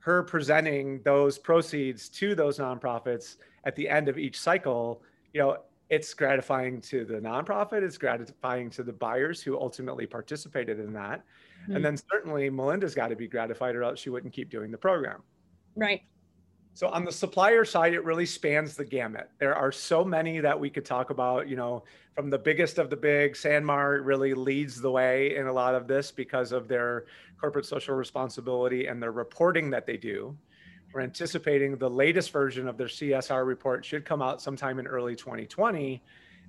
her 0.00 0.22
presenting 0.22 1.00
those 1.02 1.38
proceeds 1.38 2.08
to 2.10 2.34
those 2.34 2.58
nonprofits 2.58 3.36
at 3.64 3.74
the 3.74 3.88
end 3.88 4.08
of 4.08 4.18
each 4.18 4.38
cycle 4.38 5.02
you 5.32 5.40
know 5.40 5.56
it's 5.90 6.14
gratifying 6.14 6.80
to 6.80 7.04
the 7.04 7.14
nonprofit 7.14 7.82
it's 7.82 7.98
gratifying 7.98 8.70
to 8.70 8.82
the 8.82 8.92
buyers 8.92 9.42
who 9.42 9.58
ultimately 9.58 10.06
participated 10.06 10.78
in 10.78 10.92
that 10.92 11.24
mm-hmm. 11.62 11.76
and 11.76 11.84
then 11.84 11.96
certainly 11.96 12.48
melinda's 12.50 12.94
got 12.94 13.08
to 13.08 13.16
be 13.16 13.28
gratified 13.28 13.76
or 13.76 13.82
else 13.82 13.98
she 13.98 14.10
wouldn't 14.10 14.32
keep 14.32 14.50
doing 14.50 14.70
the 14.70 14.78
program 14.78 15.22
right 15.76 16.02
so 16.74 16.88
on 16.88 17.04
the 17.04 17.12
supplier 17.12 17.64
side, 17.64 17.94
it 17.94 18.04
really 18.04 18.26
spans 18.26 18.74
the 18.74 18.84
gamut. 18.84 19.30
There 19.38 19.54
are 19.54 19.70
so 19.70 20.04
many 20.04 20.40
that 20.40 20.58
we 20.58 20.68
could 20.68 20.84
talk 20.84 21.10
about, 21.10 21.48
you 21.48 21.54
know, 21.54 21.84
from 22.16 22.30
the 22.30 22.38
biggest 22.38 22.78
of 22.78 22.90
the 22.90 22.96
big, 22.96 23.34
Sanmar 23.34 24.04
really 24.04 24.34
leads 24.34 24.80
the 24.80 24.90
way 24.90 25.36
in 25.36 25.46
a 25.46 25.52
lot 25.52 25.76
of 25.76 25.86
this 25.86 26.10
because 26.10 26.50
of 26.50 26.66
their 26.66 27.04
corporate 27.40 27.64
social 27.64 27.94
responsibility 27.94 28.86
and 28.88 29.00
their 29.00 29.12
reporting 29.12 29.70
that 29.70 29.86
they 29.86 29.96
do. 29.96 30.36
We're 30.94 31.00
anticipating 31.00 31.76
the 31.76 31.90
latest 31.90 32.30
version 32.30 32.68
of 32.68 32.76
their 32.78 32.86
CSR 32.86 33.44
report 33.44 33.84
should 33.84 34.04
come 34.04 34.22
out 34.22 34.40
sometime 34.40 34.78
in 34.78 34.86
early 34.86 35.16
2020. 35.16 36.00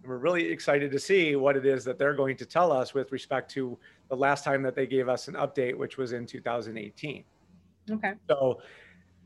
And 0.03 0.07
we're 0.07 0.19
really 0.19 0.45
excited 0.45 0.91
to 0.91 0.99
see 0.99 1.35
what 1.35 1.57
it 1.57 1.65
is 1.65 1.83
that 1.85 1.97
they're 1.97 2.13
going 2.13 2.37
to 2.37 2.45
tell 2.45 2.71
us 2.71 2.93
with 2.93 3.11
respect 3.11 3.49
to 3.53 3.75
the 4.07 4.15
last 4.15 4.43
time 4.43 4.61
that 4.61 4.75
they 4.75 4.85
gave 4.85 5.09
us 5.09 5.27
an 5.27 5.33
update, 5.33 5.75
which 5.75 5.97
was 5.97 6.13
in 6.13 6.27
2018. 6.27 7.23
Okay. 7.89 8.13
So 8.29 8.61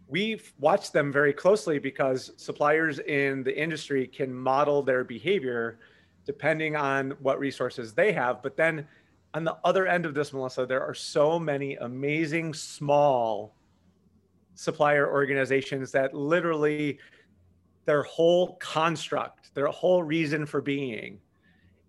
we've 0.08 0.54
watched 0.58 0.94
them 0.94 1.12
very 1.12 1.34
closely 1.34 1.80
because 1.80 2.32
suppliers 2.38 3.00
in 3.00 3.44
the 3.44 3.62
industry 3.62 4.08
can 4.08 4.34
model 4.34 4.82
their 4.82 5.04
behavior 5.04 5.80
depending 6.26 6.78
on 6.78 7.12
what 7.20 7.40
resources 7.40 7.94
they 7.94 8.14
have. 8.14 8.42
But 8.42 8.56
then 8.56 8.88
on 9.34 9.44
the 9.44 9.58
other 9.66 9.86
end 9.86 10.06
of 10.06 10.14
this, 10.14 10.32
Melissa, 10.32 10.66
there 10.66 10.82
are 10.82 10.94
so 10.94 11.38
many 11.38 11.76
amazing 11.76 12.54
small 12.54 13.54
supplier 14.60 15.10
organizations 15.10 15.90
that 15.90 16.14
literally 16.14 17.00
their 17.86 18.04
whole 18.04 18.58
construct, 18.58 19.56
their 19.56 19.68
whole 19.68 20.04
reason 20.04 20.46
for 20.46 20.60
being 20.60 21.18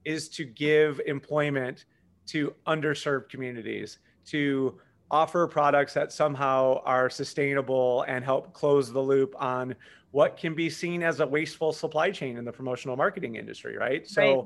is 0.04 0.28
to 0.28 0.44
give 0.44 1.00
employment 1.04 1.86
to 2.26 2.54
underserved 2.68 3.28
communities, 3.28 3.98
to 4.24 4.78
offer 5.10 5.48
products 5.48 5.92
that 5.94 6.12
somehow 6.12 6.80
are 6.84 7.10
sustainable 7.10 8.04
and 8.06 8.24
help 8.24 8.52
close 8.52 8.92
the 8.92 9.00
loop 9.00 9.34
on 9.36 9.74
what 10.12 10.36
can 10.36 10.54
be 10.54 10.70
seen 10.70 11.02
as 11.02 11.18
a 11.18 11.26
wasteful 11.26 11.72
supply 11.72 12.08
chain 12.08 12.36
in 12.36 12.44
the 12.44 12.52
promotional 12.52 12.96
marketing 12.96 13.34
industry, 13.34 13.76
right? 13.76 14.06
So 14.06 14.22
right. 14.22 14.44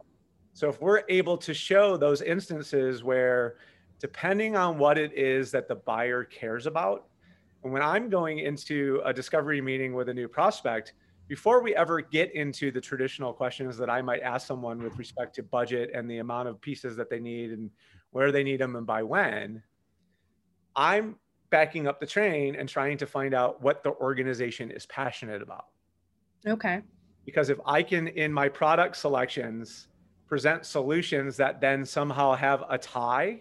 so 0.55 0.71
if 0.71 0.81
we're 0.81 1.03
able 1.11 1.37
to 1.37 1.53
show 1.53 1.99
those 1.99 2.23
instances 2.23 3.05
where 3.05 3.57
depending 3.99 4.57
on 4.57 4.79
what 4.79 4.97
it 4.97 5.13
is 5.13 5.51
that 5.51 5.69
the 5.69 5.75
buyer 5.75 6.25
cares 6.25 6.65
about, 6.65 7.05
and 7.65 7.73
when 7.73 7.83
I'm 7.83 8.11
going 8.11 8.41
into 8.41 9.01
a 9.05 9.13
discovery 9.13 9.61
meeting 9.61 9.95
with 9.95 10.11
a 10.11 10.15
new 10.15 10.29
prospect, 10.29 10.93
before 11.27 11.63
we 11.63 11.75
ever 11.75 12.03
get 12.03 12.35
into 12.35 12.71
the 12.71 12.81
traditional 12.81 13.33
questions 13.33 13.79
that 13.79 13.89
I 13.89 14.03
might 14.03 14.21
ask 14.21 14.47
someone 14.47 14.83
with 14.83 14.99
respect 14.99 15.35
to 15.37 15.43
budget 15.43 15.91
and 15.95 16.09
the 16.09 16.19
amount 16.19 16.49
of 16.49 16.61
pieces 16.61 16.95
that 16.97 17.09
they 17.09 17.19
need 17.19 17.53
and 17.53 17.71
where 18.11 18.31
they 18.31 18.45
need 18.45 18.61
them 18.61 18.77
and 18.77 18.87
by 18.87 19.03
when, 19.03 19.63
I'm 20.77 21.17
backing 21.51 21.87
up 21.87 22.01
the 22.01 22.07
train 22.07 22.55
and 22.57 22.69
trying 22.69 22.99
to 22.99 23.07
find 23.07 23.33
out 23.33 23.63
what 23.63 23.83
the 23.83 23.93
organization 23.93 24.71
is 24.71 24.85
passionate 24.87 25.41
about. 25.41 25.67
Okay. 26.47 26.83
Because 27.25 27.49
if 27.49 27.59
I 27.65 27.83
can, 27.83 28.09
in 28.09 28.31
my 28.31 28.51
product 28.51 28.97
selections, 28.97 29.89
present 30.27 30.67
solutions 30.67 31.39
that 31.39 31.63
then 31.63 31.87
somehow 31.87 32.35
have 32.35 32.65
a 32.69 32.77
tie 32.77 33.41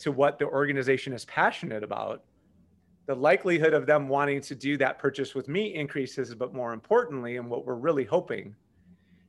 to 0.00 0.12
what 0.12 0.38
the 0.38 0.44
organization 0.44 1.14
is 1.14 1.24
passionate 1.24 1.82
about, 1.82 2.24
the 3.08 3.16
likelihood 3.16 3.72
of 3.72 3.86
them 3.86 4.06
wanting 4.06 4.38
to 4.42 4.54
do 4.54 4.76
that 4.76 4.98
purchase 4.98 5.34
with 5.34 5.48
me 5.48 5.74
increases. 5.74 6.34
But 6.34 6.52
more 6.52 6.74
importantly, 6.74 7.38
and 7.38 7.48
what 7.48 7.64
we're 7.64 7.74
really 7.74 8.04
hoping 8.04 8.54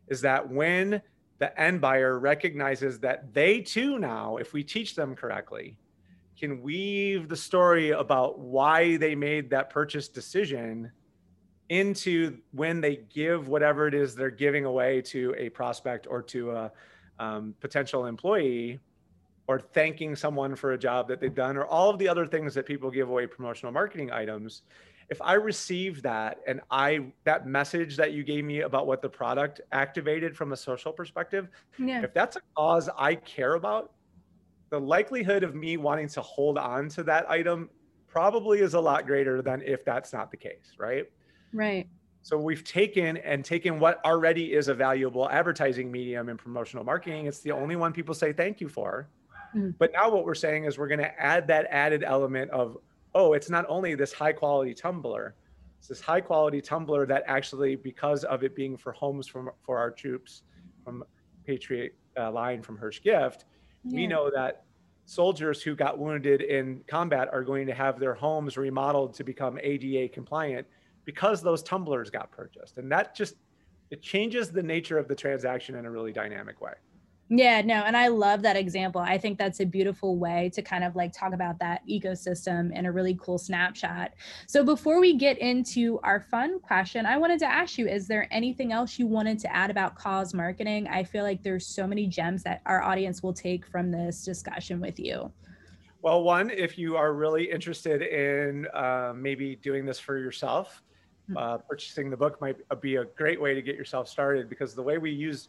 is 0.10 0.20
that 0.20 0.48
when 0.48 1.02
the 1.38 1.58
end 1.60 1.80
buyer 1.80 2.20
recognizes 2.20 3.00
that 3.00 3.34
they 3.34 3.62
too 3.62 3.98
now, 3.98 4.36
if 4.36 4.52
we 4.52 4.66
teach 4.66 4.96
them 4.96 5.16
correctly, 5.16 5.78
can 6.38 6.62
weave 6.62 7.30
the 7.30 7.38
story 7.38 7.92
about 7.92 8.38
why 8.38 8.98
they 8.98 9.16
made 9.16 9.50
that 9.50 9.70
purchase 9.70 10.10
decision 10.10 10.92
into 11.70 12.38
when 12.52 12.82
they 12.82 12.98
give 13.14 13.48
whatever 13.48 13.88
it 13.88 13.94
is 13.94 14.14
they're 14.14 14.30
giving 14.30 14.66
away 14.66 15.02
to 15.02 15.34
a 15.38 15.48
prospect 15.50 16.06
or 16.10 16.22
to 16.22 16.52
a 16.52 16.72
um, 17.20 17.56
potential 17.62 18.08
employee 18.08 18.78
or 19.50 19.60
thanking 19.60 20.16
someone 20.16 20.56
for 20.56 20.74
a 20.74 20.78
job 20.78 21.08
that 21.08 21.20
they've 21.20 21.34
done 21.34 21.58
or 21.58 21.66
all 21.66 21.90
of 21.90 21.98
the 21.98 22.08
other 22.08 22.26
things 22.26 22.54
that 22.54 22.66
people 22.66 22.92
give 22.92 23.10
away 23.10 23.26
promotional 23.26 23.72
marketing 23.72 24.12
items 24.12 24.62
if 25.10 25.20
i 25.22 25.34
receive 25.34 26.02
that 26.04 26.38
and 26.48 26.62
i 26.70 27.00
that 27.24 27.48
message 27.48 27.98
that 27.98 28.14
you 28.14 28.24
gave 28.24 28.46
me 28.46 28.62
about 28.62 28.86
what 28.86 29.02
the 29.02 29.10
product 29.10 29.60
activated 29.72 30.38
from 30.38 30.54
a 30.54 30.56
social 30.56 30.94
perspective 30.94 31.48
yeah. 31.80 32.04
if 32.04 32.14
that's 32.14 32.36
a 32.36 32.42
cause 32.56 32.90
i 32.98 33.16
care 33.16 33.56
about 33.56 33.92
the 34.70 34.80
likelihood 34.80 35.44
of 35.44 35.56
me 35.56 35.78
wanting 35.78 36.08
to 36.08 36.22
hold 36.22 36.58
on 36.58 36.88
to 36.88 37.04
that 37.04 37.30
item 37.30 37.70
probably 38.08 38.60
is 38.60 38.74
a 38.74 38.80
lot 38.80 39.06
greater 39.06 39.42
than 39.42 39.62
if 39.62 39.86
that's 39.86 40.12
not 40.12 40.32
the 40.32 40.38
case, 40.38 40.74
right? 40.78 41.10
Right. 41.54 41.88
So 42.22 42.38
we've 42.38 42.64
taken 42.64 43.18
and 43.18 43.46
taken 43.46 43.80
what 43.80 44.04
already 44.04 44.54
is 44.54 44.68
a 44.68 44.74
valuable 44.74 45.30
advertising 45.30 45.92
medium 45.92 46.30
in 46.30 46.38
promotional 46.38 46.84
marketing. 46.84 47.28
It's 47.28 47.40
the 47.40 47.52
only 47.52 47.76
one 47.76 47.94
people 47.94 48.14
say 48.14 48.34
thank 48.34 48.60
you 48.60 48.68
for. 48.68 49.08
Mm. 49.56 49.76
But 49.78 49.92
now 49.94 50.10
what 50.10 50.26
we're 50.26 50.36
saying 50.36 50.66
is 50.66 50.78
we're 50.78 50.88
going 50.88 51.00
to 51.00 51.22
add 51.22 51.48
that 51.48 51.68
added 51.70 52.04
element 52.04 52.52
of, 52.52 52.78
oh, 53.16 53.34
it's 53.34 53.50
not 53.50 53.66
only 53.68 53.96
this 53.96 54.14
high 54.14 54.34
quality 54.34 54.74
tumbler, 54.74 55.36
It's 55.80 55.88
this 55.88 56.02
high 56.02 56.22
quality 56.22 56.62
tumbler 56.62 57.06
that 57.06 57.24
actually, 57.26 57.76
because 57.76 58.24
of 58.26 58.44
it 58.44 58.56
being 58.56 58.78
for 58.78 58.92
homes 58.92 59.28
from 59.28 59.50
for 59.62 59.78
our 59.78 59.92
troops 59.92 60.44
from 60.84 61.04
Patriot 61.46 61.96
uh, 62.18 62.32
line 62.32 62.62
from 62.62 62.78
Hirsch 62.78 63.02
Gift, 63.02 63.46
yeah. 63.84 63.96
we 63.96 64.08
know 64.08 64.30
that 64.30 64.64
soldiers 65.06 65.64
who 65.64 65.76
got 65.76 65.98
wounded 65.98 66.42
in 66.42 66.82
combat 66.86 67.30
are 67.32 67.44
going 67.44 67.66
to 67.66 67.74
have 67.74 68.00
their 68.00 68.14
homes 68.14 68.58
remodeled 68.58 69.14
to 69.16 69.24
become 69.24 69.58
ADA 69.64 70.14
compliant 70.14 70.68
because 71.06 71.42
those 71.42 71.64
tumblers 71.64 72.12
got 72.12 72.30
purchased. 72.30 72.78
And 72.78 72.92
that 72.92 73.16
just 73.16 73.36
it 73.90 74.02
changes 74.04 74.52
the 74.52 74.62
nature 74.62 75.00
of 75.00 75.08
the 75.08 75.16
transaction 75.16 75.76
in 75.76 75.86
a 75.86 75.92
really 75.92 76.14
dynamic 76.14 76.62
way. 76.62 76.74
Yeah, 77.32 77.62
no, 77.62 77.84
and 77.84 77.96
I 77.96 78.08
love 78.08 78.42
that 78.42 78.56
example. 78.56 79.02
I 79.02 79.20
think 79.20 79.38
that's 79.38 79.60
a 79.60 79.66
beautiful 79.66 80.18
way 80.18 80.50
to 80.56 80.64
kind 80.64 80.84
of 80.84 80.96
like 80.96 81.14
talk 81.14 81.32
about 81.32 81.60
that 81.60 81.88
ecosystem 81.88 82.76
in 82.76 82.88
a 82.88 82.92
really 82.92 83.16
cool 83.22 83.38
snapshot. 83.38 84.14
So 84.48 84.64
before 84.64 85.00
we 85.00 85.16
get 85.16 85.38
into 85.38 86.00
our 86.02 86.22
fun 86.22 86.60
question, 86.60 87.06
I 87.06 87.18
wanted 87.18 87.38
to 87.40 87.46
ask 87.46 87.78
you 87.78 87.88
is 87.88 88.08
there 88.08 88.28
anything 88.32 88.72
else 88.72 88.98
you 88.98 89.06
wanted 89.06 89.38
to 89.40 89.56
add 89.56 89.70
about 89.70 89.94
cause 89.94 90.34
marketing? 90.34 90.88
I 90.88 91.04
feel 91.04 91.24
like 91.24 91.44
there's 91.44 91.68
so 91.68 91.86
many 91.86 92.08
gems 92.08 92.42
that 92.44 92.62
our 92.66 92.82
audience 92.82 93.22
will 93.22 93.34
take 93.34 93.64
from 93.68 93.92
this 93.92 94.26
discussion 94.26 94.82
with 94.82 95.00
you. 95.00 95.32
Well, 96.02 96.24
one, 96.24 96.50
if 96.50 96.80
you 96.80 96.98
are 96.98 97.14
really 97.14 97.52
interested 97.52 98.02
in 98.02 98.66
uh, 98.74 99.14
maybe 99.16 99.58
doing 99.58 99.86
this 99.86 100.00
for 100.00 100.18
yourself, 100.18 100.82
hmm. 101.28 101.38
uh, 101.38 101.58
purchasing 101.60 102.10
the 102.10 102.18
book 102.18 102.42
might 102.42 102.58
be 102.82 102.96
a 102.96 103.06
great 103.06 103.40
way 103.40 103.54
to 103.54 103.62
get 103.62 103.76
yourself 103.76 104.08
started 104.08 104.50
because 104.50 104.74
the 104.74 104.82
way 104.82 104.98
we 104.98 105.12
use 105.12 105.48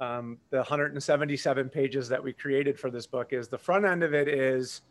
um, 0.00 0.38
the 0.50 0.58
177 0.58 1.68
pages 1.68 2.08
that 2.08 2.22
we 2.22 2.32
created 2.32 2.78
for 2.78 2.90
this 2.90 3.06
book 3.06 3.32
is 3.32 3.48
the 3.48 3.58
front 3.58 3.84
end 3.84 4.02
of 4.02 4.12
it 4.12 4.28
is 4.28 4.82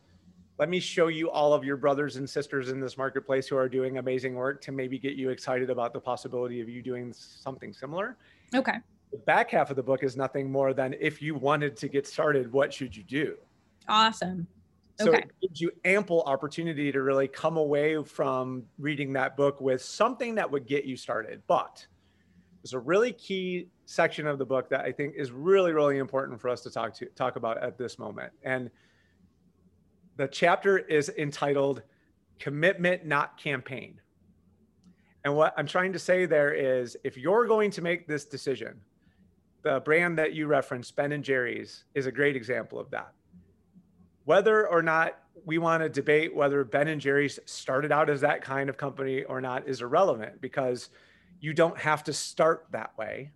let 0.60 0.70
me 0.70 0.80
show 0.80 1.08
you 1.08 1.30
all 1.32 1.54
of 1.54 1.64
your 1.64 1.78
brothers 1.78 2.18
and 2.18 2.30
sisters 2.30 2.70
in 2.70 2.80
this 2.80 2.98
marketplace 2.98 3.48
who 3.48 3.58
are 3.58 3.68
doing 3.68 3.98
amazing 3.98 4.36
work 4.36 4.62
to 4.62 4.72
maybe 4.72 5.00
get 5.00 5.16
you 5.16 5.30
excited 5.30 5.70
about 5.70 5.94
the 5.94 6.00
possibility 6.00 6.62
of 6.62 6.70
you 6.70 6.82
doing 6.82 7.12
something 7.14 7.74
similar. 7.74 8.18
Okay. 8.54 8.78
The 9.12 9.18
back 9.20 9.52
half 9.52 9.70
of 9.72 9.76
the 9.76 9.84
book 9.84 10.04
is 10.04 10.16
nothing 10.16 10.52
more 10.52 10.74
than 10.74 10.96
if 11.00 11.22
you 11.22 11.36
wanted 11.36 11.76
to 11.78 11.88
get 11.88 12.08
started, 12.08 12.52
what 12.52 12.74
should 12.74 12.96
you 12.96 13.04
do? 13.04 13.36
Awesome. 13.88 14.48
So 15.00 15.10
okay. 15.10 15.20
it 15.20 15.32
gives 15.42 15.60
you 15.60 15.72
ample 15.86 16.22
opportunity 16.24 16.92
to 16.92 17.02
really 17.02 17.28
come 17.28 17.58
away 17.58 18.02
from 18.04 18.64
reading 18.78 19.12
that 19.14 19.36
book 19.36 19.60
with 19.60 19.82
something 19.84 20.36
that 20.36 20.50
would 20.50 20.68
get 20.68 20.86
you 20.86 20.96
started. 20.96 21.42
But 21.48 21.86
there's 22.62 22.74
a 22.74 22.80
really 22.80 23.12
key 23.12 23.68
section 23.86 24.28
of 24.28 24.38
the 24.38 24.46
book 24.46 24.70
that 24.70 24.82
I 24.82 24.92
think 24.92 25.16
is 25.16 25.32
really, 25.32 25.72
really 25.72 25.98
important 25.98 26.40
for 26.40 26.50
us 26.50 26.62
to 26.62 26.70
talk 26.70 26.94
to 26.96 27.06
talk 27.08 27.36
about 27.36 27.62
at 27.62 27.78
this 27.78 28.00
moment. 28.00 28.32
And 28.44 28.70
the 30.16 30.28
chapter 30.28 30.78
is 30.78 31.10
entitled 31.18 31.82
Commitment, 32.40 33.06
Not 33.06 33.38
Campaign. 33.38 34.00
And 35.26 35.36
what 35.36 35.54
I'm 35.58 35.68
trying 35.68 35.94
to 35.94 36.00
say 36.00 36.26
there 36.26 36.54
is 36.54 36.98
if 37.04 37.18
you're 37.18 37.48
going 37.48 37.72
to 37.72 37.82
make 37.82 38.08
this 38.08 38.26
decision, 38.26 38.82
the 39.64 39.80
brand 39.80 40.18
that 40.18 40.34
you 40.34 40.48
referenced, 40.48 40.96
Ben 40.96 41.14
and 41.14 41.24
Jerry's, 41.24 41.86
is 41.96 42.06
a 42.06 42.12
great 42.12 42.36
example 42.36 42.80
of 42.80 42.90
that. 42.92 43.14
Whether 44.26 44.68
or 44.68 44.82
not 44.82 45.20
we 45.46 45.58
want 45.58 45.84
to 45.84 45.90
debate 45.90 46.36
whether 46.36 46.64
Ben 46.64 46.88
and 46.90 47.00
Jerry's 47.00 47.40
started 47.46 47.92
out 47.92 48.10
as 48.10 48.22
that 48.22 48.42
kind 48.42 48.70
of 48.70 48.78
company 48.78 49.24
or 49.24 49.42
not 49.42 49.68
is 49.68 49.82
irrelevant 49.82 50.42
because 50.42 50.90
you 51.40 51.54
don't 51.54 51.78
have 51.78 52.04
to 52.06 52.14
start 52.14 52.68
that 52.72 52.98
way 52.98 53.32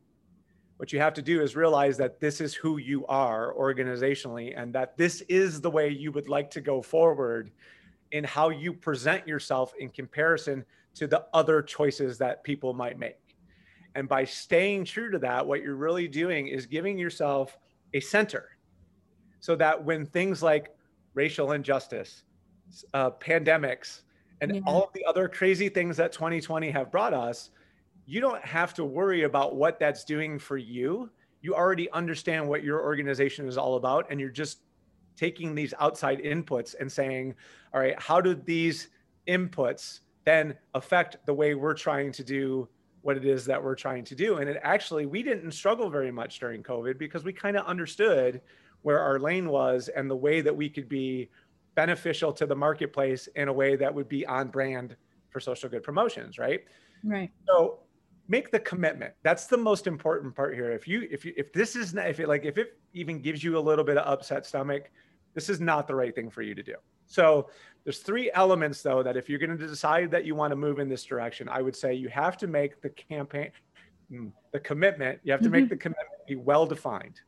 what 0.77 0.93
you 0.93 0.99
have 0.99 1.13
to 1.15 1.21
do 1.21 1.41
is 1.41 1.55
realize 1.55 1.97
that 1.97 2.19
this 2.19 2.39
is 2.39 2.53
who 2.53 2.77
you 2.77 3.05
are 3.07 3.53
organizationally 3.55 4.53
and 4.55 4.73
that 4.73 4.95
this 4.95 5.21
is 5.21 5.59
the 5.59 5.69
way 5.69 5.89
you 5.89 6.11
would 6.11 6.29
like 6.29 6.51
to 6.51 6.61
go 6.61 6.81
forward 6.81 7.51
in 8.11 8.23
how 8.23 8.49
you 8.49 8.71
present 8.71 9.27
yourself 9.27 9.73
in 9.79 9.89
comparison 9.89 10.63
to 10.93 11.07
the 11.07 11.25
other 11.33 11.61
choices 11.61 12.17
that 12.19 12.43
people 12.43 12.73
might 12.73 12.97
make. 12.97 13.17
And 13.95 14.07
by 14.07 14.23
staying 14.23 14.85
true 14.85 15.09
to 15.11 15.19
that, 15.19 15.45
what 15.45 15.63
you're 15.63 15.75
really 15.75 16.07
doing 16.07 16.47
is 16.47 16.67
giving 16.67 16.97
yourself 16.99 17.57
a 17.93 17.99
center 17.99 18.49
so 19.39 19.55
that 19.55 19.83
when 19.83 20.05
things 20.05 20.43
like 20.43 20.75
racial 21.15 21.53
injustice, 21.53 22.23
uh, 22.93 23.09
pandemics, 23.11 24.01
and 24.41 24.55
yeah. 24.55 24.61
all 24.67 24.83
of 24.83 24.93
the 24.93 25.03
other 25.05 25.27
crazy 25.27 25.69
things 25.69 25.97
that 25.97 26.11
2020 26.11 26.69
have 26.69 26.91
brought 26.91 27.13
us, 27.13 27.49
you 28.07 28.21
don't 28.21 28.43
have 28.43 28.73
to 28.73 28.85
worry 28.85 29.23
about 29.23 29.55
what 29.55 29.79
that's 29.79 30.05
doing 30.05 30.39
for 30.39 30.57
you. 30.57 31.09
You 31.41 31.53
already 31.53 31.91
understand 31.91 32.47
what 32.47 32.63
your 32.63 32.81
organization 32.81 33.47
is 33.47 33.57
all 33.57 33.75
about, 33.75 34.07
and 34.09 34.19
you're 34.19 34.29
just 34.29 34.61
taking 35.17 35.53
these 35.53 35.73
outside 35.79 36.19
inputs 36.19 36.73
and 36.79 36.89
saying, 36.89 37.35
all 37.73 37.81
right, 37.81 38.01
how 38.01 38.21
do 38.21 38.33
these 38.33 38.87
inputs 39.27 39.99
then 40.23 40.55
affect 40.73 41.17
the 41.25 41.33
way 41.33 41.53
we're 41.53 41.73
trying 41.73 42.11
to 42.13 42.23
do 42.23 42.67
what 43.01 43.17
it 43.17 43.25
is 43.25 43.45
that 43.45 43.61
we're 43.61 43.75
trying 43.75 44.05
to 44.05 44.15
do? 44.15 44.37
And 44.37 44.49
it 44.49 44.59
actually, 44.63 45.05
we 45.05 45.21
didn't 45.21 45.51
struggle 45.51 45.89
very 45.89 46.11
much 46.11 46.39
during 46.39 46.63
COVID 46.63 46.97
because 46.97 47.25
we 47.25 47.33
kind 47.33 47.57
of 47.57 47.65
understood 47.65 48.41
where 48.83 48.99
our 48.99 49.19
lane 49.19 49.49
was 49.49 49.89
and 49.89 50.09
the 50.09 50.15
way 50.15 50.39
that 50.39 50.55
we 50.55 50.69
could 50.69 50.87
be 50.87 51.29
beneficial 51.75 52.31
to 52.33 52.45
the 52.45 52.55
marketplace 52.55 53.27
in 53.35 53.49
a 53.49 53.53
way 53.53 53.75
that 53.75 53.93
would 53.93 54.07
be 54.07 54.25
on 54.25 54.47
brand 54.47 54.95
for 55.29 55.41
social 55.41 55.67
good 55.67 55.83
promotions, 55.83 56.37
right? 56.37 56.61
Right. 57.03 57.31
So 57.47 57.79
make 58.27 58.51
the 58.51 58.59
commitment. 58.59 59.13
That's 59.23 59.45
the 59.47 59.57
most 59.57 59.87
important 59.87 60.35
part 60.35 60.53
here. 60.53 60.71
If 60.71 60.87
you 60.87 61.07
if 61.09 61.25
you 61.25 61.33
if 61.37 61.53
this 61.53 61.75
is 61.75 61.93
not 61.93 62.09
if 62.09 62.19
it 62.19 62.27
like 62.27 62.45
if 62.45 62.57
it 62.57 62.79
even 62.93 63.21
gives 63.21 63.43
you 63.43 63.57
a 63.57 63.59
little 63.59 63.85
bit 63.85 63.97
of 63.97 64.07
upset 64.07 64.45
stomach 64.45 64.91
this 65.33 65.49
is 65.49 65.59
not 65.59 65.87
the 65.87 65.93
right 65.93 66.15
thing 66.15 66.31
for 66.31 66.41
you 66.41 66.55
to 66.55 66.63
do. 66.63 66.73
So 67.05 67.49
there's 67.87 67.99
three 67.99 68.29
elements 68.33 68.81
though 68.81 69.01
that 69.01 69.15
if 69.15 69.29
you're 69.29 69.39
going 69.39 69.57
to 69.57 69.65
decide 69.65 70.11
that 70.11 70.25
you 70.25 70.35
want 70.35 70.51
to 70.51 70.57
move 70.57 70.79
in 70.79 70.89
this 70.89 71.05
direction 71.05 71.47
i 71.47 71.61
would 71.61 71.73
say 71.73 71.93
you 71.93 72.09
have 72.09 72.35
to 72.35 72.45
make 72.45 72.81
the 72.81 72.89
campaign 72.89 73.49
hmm, 74.09 74.27
the 74.51 74.59
commitment 74.59 75.17
you 75.23 75.31
have 75.31 75.39
to 75.39 75.45
mm-hmm. 75.45 75.53
make 75.53 75.69
the 75.69 75.77
commitment 75.77 76.09
be 76.27 76.35
well 76.35 76.65
defined 76.65 77.21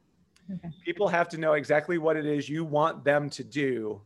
okay. 0.53 0.69
people 0.83 1.07
have 1.07 1.29
to 1.29 1.38
know 1.38 1.53
exactly 1.53 1.97
what 1.97 2.17
it 2.17 2.25
is 2.25 2.49
you 2.49 2.65
want 2.65 3.05
them 3.05 3.29
to 3.29 3.41
do 3.41 4.01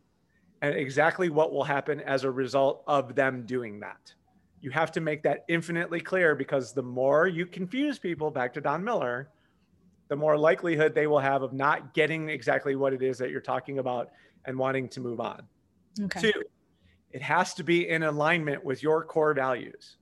and 0.62 0.76
exactly 0.76 1.28
what 1.28 1.52
will 1.52 1.64
happen 1.64 1.98
as 2.02 2.22
a 2.22 2.30
result 2.30 2.84
of 2.86 3.16
them 3.16 3.44
doing 3.46 3.80
that 3.80 4.14
you 4.64 4.70
have 4.70 4.90
to 4.90 5.02
make 5.02 5.22
that 5.22 5.44
infinitely 5.48 6.00
clear 6.00 6.34
because 6.34 6.72
the 6.72 6.82
more 6.82 7.28
you 7.28 7.44
confuse 7.44 7.98
people, 7.98 8.30
back 8.30 8.54
to 8.54 8.62
Don 8.62 8.82
Miller, 8.82 9.28
the 10.08 10.16
more 10.16 10.38
likelihood 10.38 10.94
they 10.94 11.06
will 11.06 11.18
have 11.18 11.42
of 11.42 11.52
not 11.52 11.92
getting 11.92 12.30
exactly 12.30 12.74
what 12.74 12.94
it 12.94 13.02
is 13.02 13.18
that 13.18 13.28
you're 13.28 13.42
talking 13.42 13.78
about 13.78 14.12
and 14.46 14.58
wanting 14.58 14.88
to 14.88 15.00
move 15.00 15.20
on. 15.20 15.42
Okay. 16.04 16.32
Two, 16.32 16.42
it 17.10 17.20
has 17.20 17.52
to 17.54 17.62
be 17.62 17.90
in 17.90 18.04
alignment 18.04 18.64
with 18.64 18.82
your 18.82 19.04
core 19.04 19.34
values. 19.34 19.98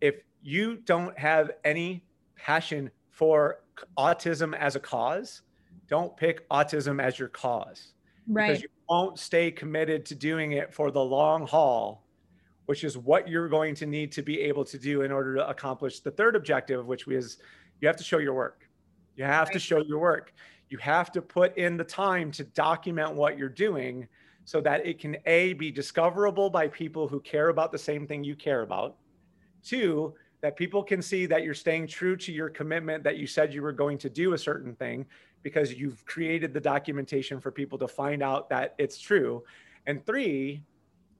If 0.00 0.14
you 0.42 0.76
don't 0.76 1.18
have 1.18 1.50
any 1.64 2.04
passion 2.36 2.88
for 3.10 3.64
autism 3.98 4.56
as 4.56 4.76
a 4.76 4.80
cause, 4.80 5.42
don't 5.88 6.16
pick 6.16 6.48
autism 6.50 7.02
as 7.02 7.18
your 7.18 7.30
cause. 7.30 7.94
Right. 8.28 8.46
Because 8.46 8.62
you 8.62 8.68
won't 8.88 9.18
stay 9.18 9.50
committed 9.50 10.06
to 10.06 10.14
doing 10.14 10.52
it 10.52 10.72
for 10.72 10.92
the 10.92 11.02
long 11.02 11.48
haul 11.48 12.05
which 12.66 12.84
is 12.84 12.98
what 12.98 13.28
you're 13.28 13.48
going 13.48 13.74
to 13.76 13.86
need 13.86 14.12
to 14.12 14.22
be 14.22 14.40
able 14.40 14.64
to 14.64 14.78
do 14.78 15.02
in 15.02 15.10
order 15.10 15.34
to 15.36 15.48
accomplish 15.48 16.00
the 16.00 16.10
third 16.10 16.36
objective, 16.36 16.86
which 16.86 17.06
is 17.08 17.38
you 17.80 17.88
have 17.88 17.96
to 17.96 18.04
show 18.04 18.18
your 18.18 18.34
work. 18.34 18.68
You 19.16 19.24
have 19.24 19.48
right. 19.48 19.54
to 19.54 19.58
show 19.58 19.82
your 19.82 19.98
work. 19.98 20.34
You 20.68 20.78
have 20.78 21.12
to 21.12 21.22
put 21.22 21.56
in 21.56 21.76
the 21.76 21.84
time 21.84 22.30
to 22.32 22.44
document 22.44 23.14
what 23.14 23.38
you're 23.38 23.48
doing 23.48 24.08
so 24.44 24.60
that 24.60 24.86
it 24.86 24.98
can 24.98 25.16
A, 25.26 25.54
be 25.54 25.70
discoverable 25.70 26.50
by 26.50 26.68
people 26.68 27.08
who 27.08 27.20
care 27.20 27.48
about 27.48 27.72
the 27.72 27.78
same 27.78 28.06
thing 28.06 28.22
you 28.22 28.36
care 28.36 28.62
about. 28.62 28.96
Two, 29.64 30.14
that 30.40 30.56
people 30.56 30.82
can 30.82 31.02
see 31.02 31.26
that 31.26 31.42
you're 31.42 31.54
staying 31.54 31.86
true 31.86 32.16
to 32.16 32.32
your 32.32 32.48
commitment 32.48 33.02
that 33.02 33.16
you 33.16 33.26
said 33.26 33.52
you 33.52 33.62
were 33.62 33.72
going 33.72 33.98
to 33.98 34.10
do 34.10 34.34
a 34.34 34.38
certain 34.38 34.74
thing 34.74 35.06
because 35.42 35.74
you've 35.74 36.04
created 36.04 36.52
the 36.52 36.60
documentation 36.60 37.40
for 37.40 37.50
people 37.50 37.78
to 37.78 37.88
find 37.88 38.22
out 38.22 38.48
that 38.50 38.74
it's 38.78 39.00
true. 39.00 39.42
And 39.86 40.04
three, 40.04 40.62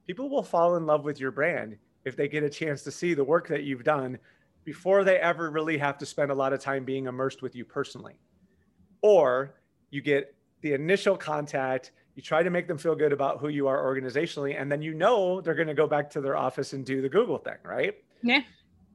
people 0.07 0.29
will 0.29 0.43
fall 0.43 0.77
in 0.77 0.87
love 0.87 1.05
with 1.05 1.21
your 1.21 1.31
brand 1.31 1.77
if 2.05 2.17
they 2.17 2.29
get 2.29 2.43
a 2.43 2.51
chance 2.51 2.83
to 2.83 2.91
see 2.91 3.15
the 3.15 3.25
work 3.25 3.49
that 3.49 3.65
you've 3.65 3.85
done 3.85 4.19
before 4.65 5.05
they 5.05 5.17
ever 5.19 5.51
really 5.51 5.79
have 5.79 5.99
to 5.99 6.07
spend 6.07 6.31
a 6.31 6.35
lot 6.35 6.53
of 6.53 6.61
time 6.61 6.85
being 6.85 7.07
immersed 7.07 7.43
with 7.43 7.55
you 7.55 7.65
personally. 7.65 8.19
Or 9.03 9.55
you 9.91 10.01
get 10.01 10.35
the 10.61 10.73
initial 10.73 11.17
contact, 11.17 11.93
you 12.15 12.23
try 12.23 12.43
to 12.43 12.51
make 12.51 12.67
them 12.67 12.79
feel 12.79 12.95
good 12.95 13.13
about 13.13 13.41
who 13.41 13.49
you 13.49 13.69
are 13.69 13.83
organizationally, 13.85 14.61
and 14.61 14.71
then 14.71 14.83
you 14.83 14.95
know 14.95 15.41
they're 15.41 15.55
going 15.55 15.69
to 15.69 15.75
go 15.75 15.87
back 15.87 16.11
to 16.11 16.21
their 16.21 16.37
office 16.37 16.73
and 16.73 16.85
do 16.85 17.01
the 17.03 17.09
Google 17.09 17.39
thing, 17.39 17.59
right? 17.65 17.95
Yeah. 18.23 18.41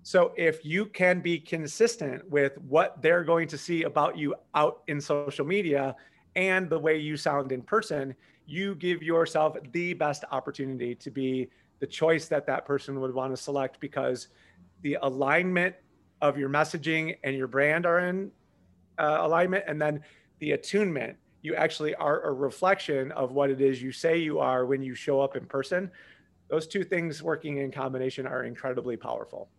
So 0.03 0.33
if 0.35 0.65
you 0.65 0.87
can 0.87 1.21
be 1.21 1.39
consistent 1.39 2.27
with 2.29 2.57
what 2.67 3.01
they're 3.01 3.23
going 3.23 3.47
to 3.49 3.57
see 3.57 3.83
about 3.83 4.17
you 4.17 4.35
out 4.55 4.81
in 4.87 4.99
social 4.99 5.45
media 5.45 5.95
and 6.35 6.69
the 6.69 6.79
way 6.79 6.97
you 6.97 7.15
sound 7.15 7.51
in 7.51 7.61
person, 7.61 8.15
you 8.51 8.75
give 8.75 9.01
yourself 9.01 9.55
the 9.71 9.93
best 9.93 10.23
opportunity 10.31 10.93
to 10.95 11.09
be 11.09 11.49
the 11.79 11.87
choice 11.87 12.27
that 12.27 12.45
that 12.45 12.65
person 12.65 12.99
would 12.99 13.13
want 13.13 13.35
to 13.35 13.41
select 13.41 13.79
because 13.79 14.27
the 14.81 14.97
alignment 15.01 15.75
of 16.21 16.37
your 16.37 16.49
messaging 16.49 17.17
and 17.23 17.35
your 17.35 17.47
brand 17.47 17.85
are 17.85 17.99
in 17.99 18.31
uh, 18.99 19.19
alignment 19.21 19.63
and 19.67 19.81
then 19.81 20.01
the 20.39 20.51
attunement 20.51 21.17
you 21.41 21.55
actually 21.55 21.95
are 21.95 22.21
a 22.21 22.31
reflection 22.31 23.11
of 23.13 23.31
what 23.31 23.49
it 23.49 23.61
is 23.61 23.81
you 23.81 23.91
say 23.91 24.17
you 24.17 24.39
are 24.39 24.65
when 24.65 24.83
you 24.83 24.93
show 24.93 25.19
up 25.19 25.35
in 25.35 25.45
person 25.45 25.89
those 26.51 26.67
two 26.67 26.83
things 26.83 27.23
working 27.23 27.57
in 27.57 27.71
combination 27.71 28.27
are 28.27 28.43
incredibly 28.43 28.97
powerful. 28.97 29.49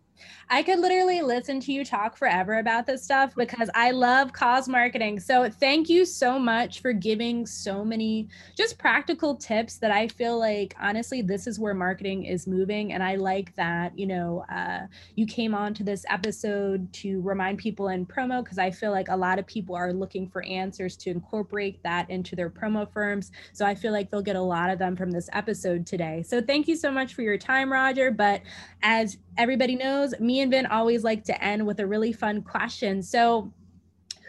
I 0.51 0.62
could 0.62 0.81
literally 0.81 1.22
listen 1.22 1.61
to 1.61 1.72
you 1.72 1.85
talk 1.85 2.16
forever 2.16 2.59
about 2.59 2.87
this 2.87 3.03
stuff 3.03 3.35
because 3.35 3.70
I 3.75 3.90
love 3.90 4.33
cause 4.33 4.68
marketing. 4.68 5.18
So, 5.20 5.48
thank 5.48 5.88
you 5.88 6.05
so 6.05 6.38
much 6.38 6.81
for 6.81 6.92
giving 6.92 7.46
so 7.46 7.85
many 7.85 8.29
just 8.57 8.79
practical 8.79 9.35
tips 9.35 9.79
that 9.79 9.90
I 9.90 10.09
feel 10.09 10.38
like 10.38 10.75
honestly, 10.81 11.22
this 11.22 11.46
is 11.46 11.59
where 11.59 11.75
marketing 11.75 12.25
is 12.25 12.46
moving. 12.46 12.92
And 12.92 13.03
I 13.03 13.16
like 13.16 13.55
that, 13.57 13.98
you 13.98 14.07
know, 14.07 14.44
uh, 14.53 14.87
you 15.14 15.27
came 15.27 15.55
on 15.55 15.75
to 15.75 15.85
this 15.85 16.05
episode 16.11 16.92
to 16.94 17.20
remind 17.22 17.59
people 17.59 17.88
in 17.88 18.05
promo 18.05 18.44
because 18.44 18.59
I 18.59 18.70
feel 18.70 18.90
like 18.90 19.09
a 19.09 19.16
lot 19.16 19.38
of 19.38 19.46
people 19.46 19.75
are 19.75 19.92
looking 19.92 20.29
for 20.29 20.42
answers 20.44 20.96
to 20.98 21.11
incorporate 21.11 21.83
that 21.83 22.11
into 22.11 22.37
their 22.37 22.51
promo 22.51 22.90
firms. 22.92 23.33
So, 23.53 23.64
I 23.64 23.75
feel 23.75 23.92
like 23.92 24.11
they'll 24.11 24.22
get 24.22 24.37
a 24.37 24.42
lot 24.42 24.70
of 24.70 24.79
them 24.79 24.96
from 24.96 25.11
this 25.11 25.29
episode 25.33 25.87
today. 25.87 26.22
So, 26.22 26.42
thank 26.42 26.68
you 26.68 26.77
so 26.77 26.90
much 26.90 27.14
for 27.14 27.22
your 27.22 27.38
time, 27.38 27.72
Roger. 27.72 28.11
But 28.11 28.42
as 28.83 29.16
everybody 29.37 29.77
knows, 29.77 30.18
me 30.21 30.40
and 30.40 30.51
Vin 30.51 30.66
always 30.66 31.05
like 31.05 31.25
to 31.25 31.45
end 31.45 31.66
with 31.66 31.81
a 31.81 31.87
really 31.87 32.12
fun 32.12 32.42
question. 32.42 33.03
So, 33.03 33.53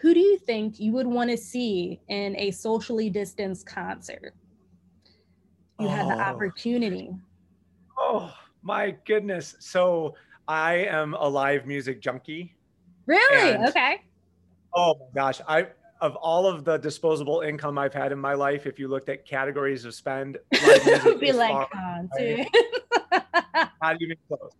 who 0.00 0.12
do 0.12 0.20
you 0.20 0.38
think 0.38 0.78
you 0.78 0.92
would 0.92 1.06
want 1.06 1.30
to 1.30 1.36
see 1.36 2.00
in 2.08 2.36
a 2.36 2.50
socially 2.50 3.08
distanced 3.08 3.66
concert? 3.66 4.34
You 5.80 5.86
oh. 5.86 5.90
had 5.90 6.06
the 6.06 6.14
oh. 6.14 6.20
opportunity. 6.20 7.10
Oh 7.98 8.32
my 8.62 8.96
goodness. 9.06 9.56
So, 9.60 10.14
I 10.46 10.74
am 10.74 11.14
a 11.14 11.28
live 11.28 11.66
music 11.66 12.00
junkie. 12.00 12.54
Really? 13.06 13.52
And, 13.52 13.68
okay. 13.68 14.02
Oh 14.74 14.94
my 14.98 15.20
gosh. 15.20 15.40
I 15.48 15.68
of 16.00 16.16
all 16.16 16.46
of 16.46 16.64
the 16.64 16.76
disposable 16.76 17.40
income 17.40 17.78
I've 17.78 17.94
had 17.94 18.12
in 18.12 18.18
my 18.18 18.34
life, 18.34 18.66
if 18.66 18.78
you 18.78 18.88
looked 18.88 19.08
at 19.08 19.24
categories 19.24 19.86
of 19.86 19.94
spend, 19.94 20.36
live 20.52 20.84
music 20.84 21.04
would 21.04 21.20
be 21.20 21.32
like 21.32 21.70
concert. 21.70 22.46
not 23.80 24.02
even 24.02 24.16
close 24.28 24.50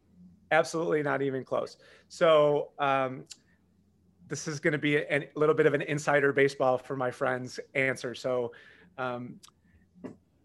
absolutely 0.54 1.02
not 1.02 1.20
even 1.20 1.44
close. 1.44 1.76
So 2.08 2.70
um, 2.78 3.24
this 4.28 4.48
is 4.48 4.60
going 4.60 4.72
to 4.72 4.78
be 4.78 4.96
a, 4.96 5.04
a, 5.10 5.28
little 5.34 5.54
bit 5.54 5.66
of 5.66 5.74
an 5.74 5.82
insider 5.82 6.32
baseball 6.32 6.78
for 6.78 6.96
my 6.96 7.10
friend's 7.10 7.60
answer. 7.74 8.14
So 8.14 8.52
um, 8.96 9.40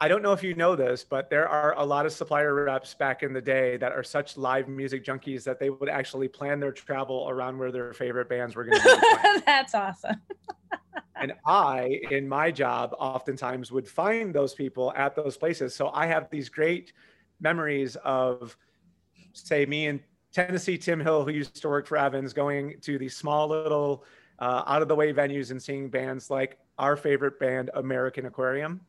I 0.01 0.07
don't 0.07 0.21
know 0.21 0.31
if 0.31 0.43
you 0.43 0.53
know 0.53 0.75
this, 0.75 1.03
but 1.03 1.29
there 1.29 1.47
are 1.47 1.77
a 1.77 1.83
lot 1.83 2.05
of 2.05 2.13
supplier 2.13 2.53
reps 2.53 2.93
back 2.93 3.21
in 3.21 3.33
the 3.33 3.41
day 3.41 3.75
that 3.77 3.91
are 3.91 4.03
such 4.03 4.37
live 4.37 4.67
music 4.67 5.03
junkies 5.03 5.43
that 5.43 5.59
they 5.59 5.69
would 5.69 5.89
actually 5.89 6.29
plan 6.29 6.59
their 6.59 6.71
travel 6.71 7.27
around 7.29 7.57
where 7.57 7.71
their 7.71 7.93
favorite 7.93 8.29
bands 8.29 8.55
were 8.55 8.63
going 8.63 8.79
to 8.79 8.83
be. 8.83 9.41
That's 9.45 9.75
awesome. 9.75 10.15
and 11.17 11.33
I, 11.45 11.99
in 12.11 12.29
my 12.29 12.49
job, 12.49 12.95
oftentimes 12.97 13.73
would 13.73 13.87
find 13.87 14.33
those 14.33 14.53
people 14.53 14.93
at 14.95 15.15
those 15.15 15.35
places. 15.35 15.75
So 15.75 15.89
I 15.89 16.05
have 16.07 16.29
these 16.29 16.47
great 16.47 16.93
memories 17.41 17.97
of 17.97 18.55
say 19.33 19.65
me 19.65 19.87
and 19.87 19.99
Tennessee 20.33 20.77
Tim 20.77 20.99
Hill, 20.99 21.25
who 21.25 21.31
used 21.31 21.61
to 21.61 21.69
work 21.69 21.87
for 21.87 21.97
Evans, 21.97 22.33
going 22.33 22.75
to 22.81 22.97
these 22.97 23.15
small 23.15 23.47
little 23.47 24.05
uh, 24.39 24.63
out 24.67 24.81
of 24.81 24.87
the 24.87 24.95
way 24.95 25.11
venues 25.11 25.51
and 25.51 25.61
seeing 25.61 25.89
bands 25.89 26.29
like 26.29 26.59
our 26.77 26.95
favorite 26.95 27.39
band, 27.39 27.69
American 27.73 28.25
Aquarium. 28.25 28.81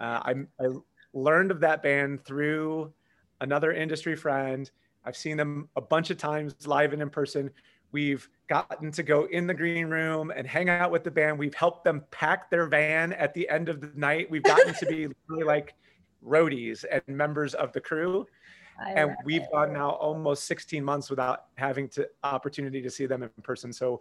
Uh, 0.00 0.20
I, 0.24 0.34
I 0.60 0.68
learned 1.12 1.50
of 1.50 1.60
that 1.60 1.82
band 1.82 2.24
through 2.24 2.92
another 3.40 3.72
industry 3.72 4.16
friend. 4.16 4.70
I've 5.04 5.16
seen 5.16 5.36
them 5.36 5.68
a 5.76 5.80
bunch 5.80 6.10
of 6.10 6.18
times 6.18 6.54
live 6.66 6.92
and 6.92 7.00
in 7.00 7.10
person. 7.10 7.50
We've 7.92 8.28
gotten 8.48 8.90
to 8.92 9.02
go 9.02 9.24
in 9.26 9.46
the 9.46 9.54
green 9.54 9.86
room 9.86 10.32
and 10.34 10.46
hang 10.46 10.68
out 10.68 10.90
with 10.90 11.04
the 11.04 11.10
band. 11.10 11.38
We've 11.38 11.54
helped 11.54 11.84
them 11.84 12.04
pack 12.10 12.50
their 12.50 12.66
van 12.66 13.12
at 13.12 13.32
the 13.32 13.48
end 13.48 13.68
of 13.68 13.80
the 13.80 13.92
night. 13.94 14.30
We've 14.30 14.42
gotten 14.42 14.74
to 14.74 14.86
be 14.86 15.08
really 15.28 15.44
like 15.44 15.74
roadies 16.24 16.84
and 16.90 17.02
members 17.16 17.54
of 17.54 17.72
the 17.72 17.80
crew. 17.80 18.26
And 18.84 19.16
we've 19.24 19.42
it. 19.42 19.48
gone 19.52 19.72
now 19.72 19.90
almost 19.90 20.44
16 20.44 20.84
months 20.84 21.10
without 21.10 21.46
having 21.56 21.88
to 21.90 22.08
opportunity 22.22 22.82
to 22.82 22.90
see 22.90 23.06
them 23.06 23.22
in 23.22 23.30
person. 23.42 23.72
So 23.72 24.00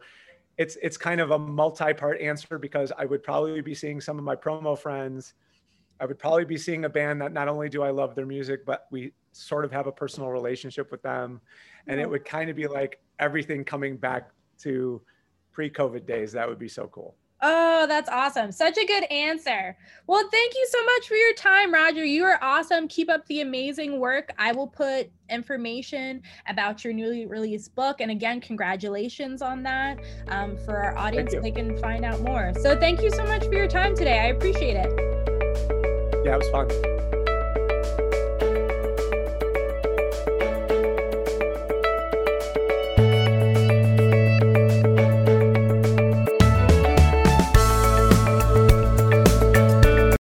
it's 0.57 0.77
it's 0.81 0.97
kind 0.97 1.21
of 1.21 1.31
a 1.31 1.39
multi-part 1.39 2.19
answer 2.21 2.57
because 2.57 2.91
I 2.97 3.05
would 3.05 3.23
probably 3.23 3.61
be 3.61 3.75
seeing 3.75 3.99
some 3.99 4.17
of 4.17 4.23
my 4.23 4.35
promo 4.35 4.77
friends. 4.77 5.33
I 5.99 6.05
would 6.05 6.19
probably 6.19 6.45
be 6.45 6.57
seeing 6.57 6.85
a 6.85 6.89
band 6.89 7.21
that 7.21 7.31
not 7.31 7.47
only 7.47 7.69
do 7.69 7.81
I 7.81 7.89
love 7.89 8.15
their 8.15 8.25
music, 8.25 8.65
but 8.65 8.87
we 8.91 9.13
sort 9.31 9.63
of 9.63 9.71
have 9.71 9.87
a 9.87 9.91
personal 9.91 10.29
relationship 10.29 10.91
with 10.91 11.01
them. 11.01 11.39
And 11.87 11.99
it 11.99 12.03
mm-hmm. 12.03 12.11
would 12.11 12.25
kind 12.25 12.49
of 12.49 12.55
be 12.55 12.67
like 12.67 12.99
everything 13.19 13.63
coming 13.63 13.95
back 13.95 14.31
to 14.59 15.01
pre-COVID 15.53 16.05
days. 16.05 16.33
That 16.33 16.49
would 16.49 16.59
be 16.59 16.67
so 16.67 16.87
cool. 16.87 17.15
Oh, 17.47 17.85
that's 17.87 18.09
awesome. 18.09 18.51
Such 18.51 18.75
a 18.75 18.85
good 18.87 19.03
answer. 19.11 19.77
Well, 20.07 20.27
thank 20.31 20.55
you 20.55 20.67
so 20.67 20.83
much 20.83 21.07
for 21.07 21.13
your 21.13 21.33
time, 21.33 21.71
Roger. 21.71 22.03
You 22.03 22.23
are 22.23 22.39
awesome. 22.41 22.87
Keep 22.87 23.11
up 23.11 23.23
the 23.27 23.41
amazing 23.41 23.99
work. 23.99 24.33
I 24.39 24.51
will 24.51 24.65
put 24.65 25.11
information 25.29 26.23
about 26.47 26.83
your 26.83 26.91
newly 26.91 27.27
released 27.27 27.75
book. 27.75 28.01
And 28.01 28.09
again, 28.09 28.41
congratulations 28.41 29.43
on 29.43 29.61
that 29.61 29.99
um, 30.29 30.57
for 30.57 30.75
our 30.75 30.97
audience. 30.97 31.35
They 31.39 31.51
can 31.51 31.77
find 31.77 32.03
out 32.03 32.19
more. 32.21 32.51
So 32.61 32.79
thank 32.79 33.03
you 33.03 33.11
so 33.11 33.23
much 33.25 33.45
for 33.45 33.53
your 33.53 33.67
time 33.67 33.95
today. 33.95 34.21
I 34.21 34.27
appreciate 34.29 34.77
it. 34.77 34.91
Yeah, 36.25 36.33
it 36.33 36.39
was 36.39 36.49
fun. 36.49 37.14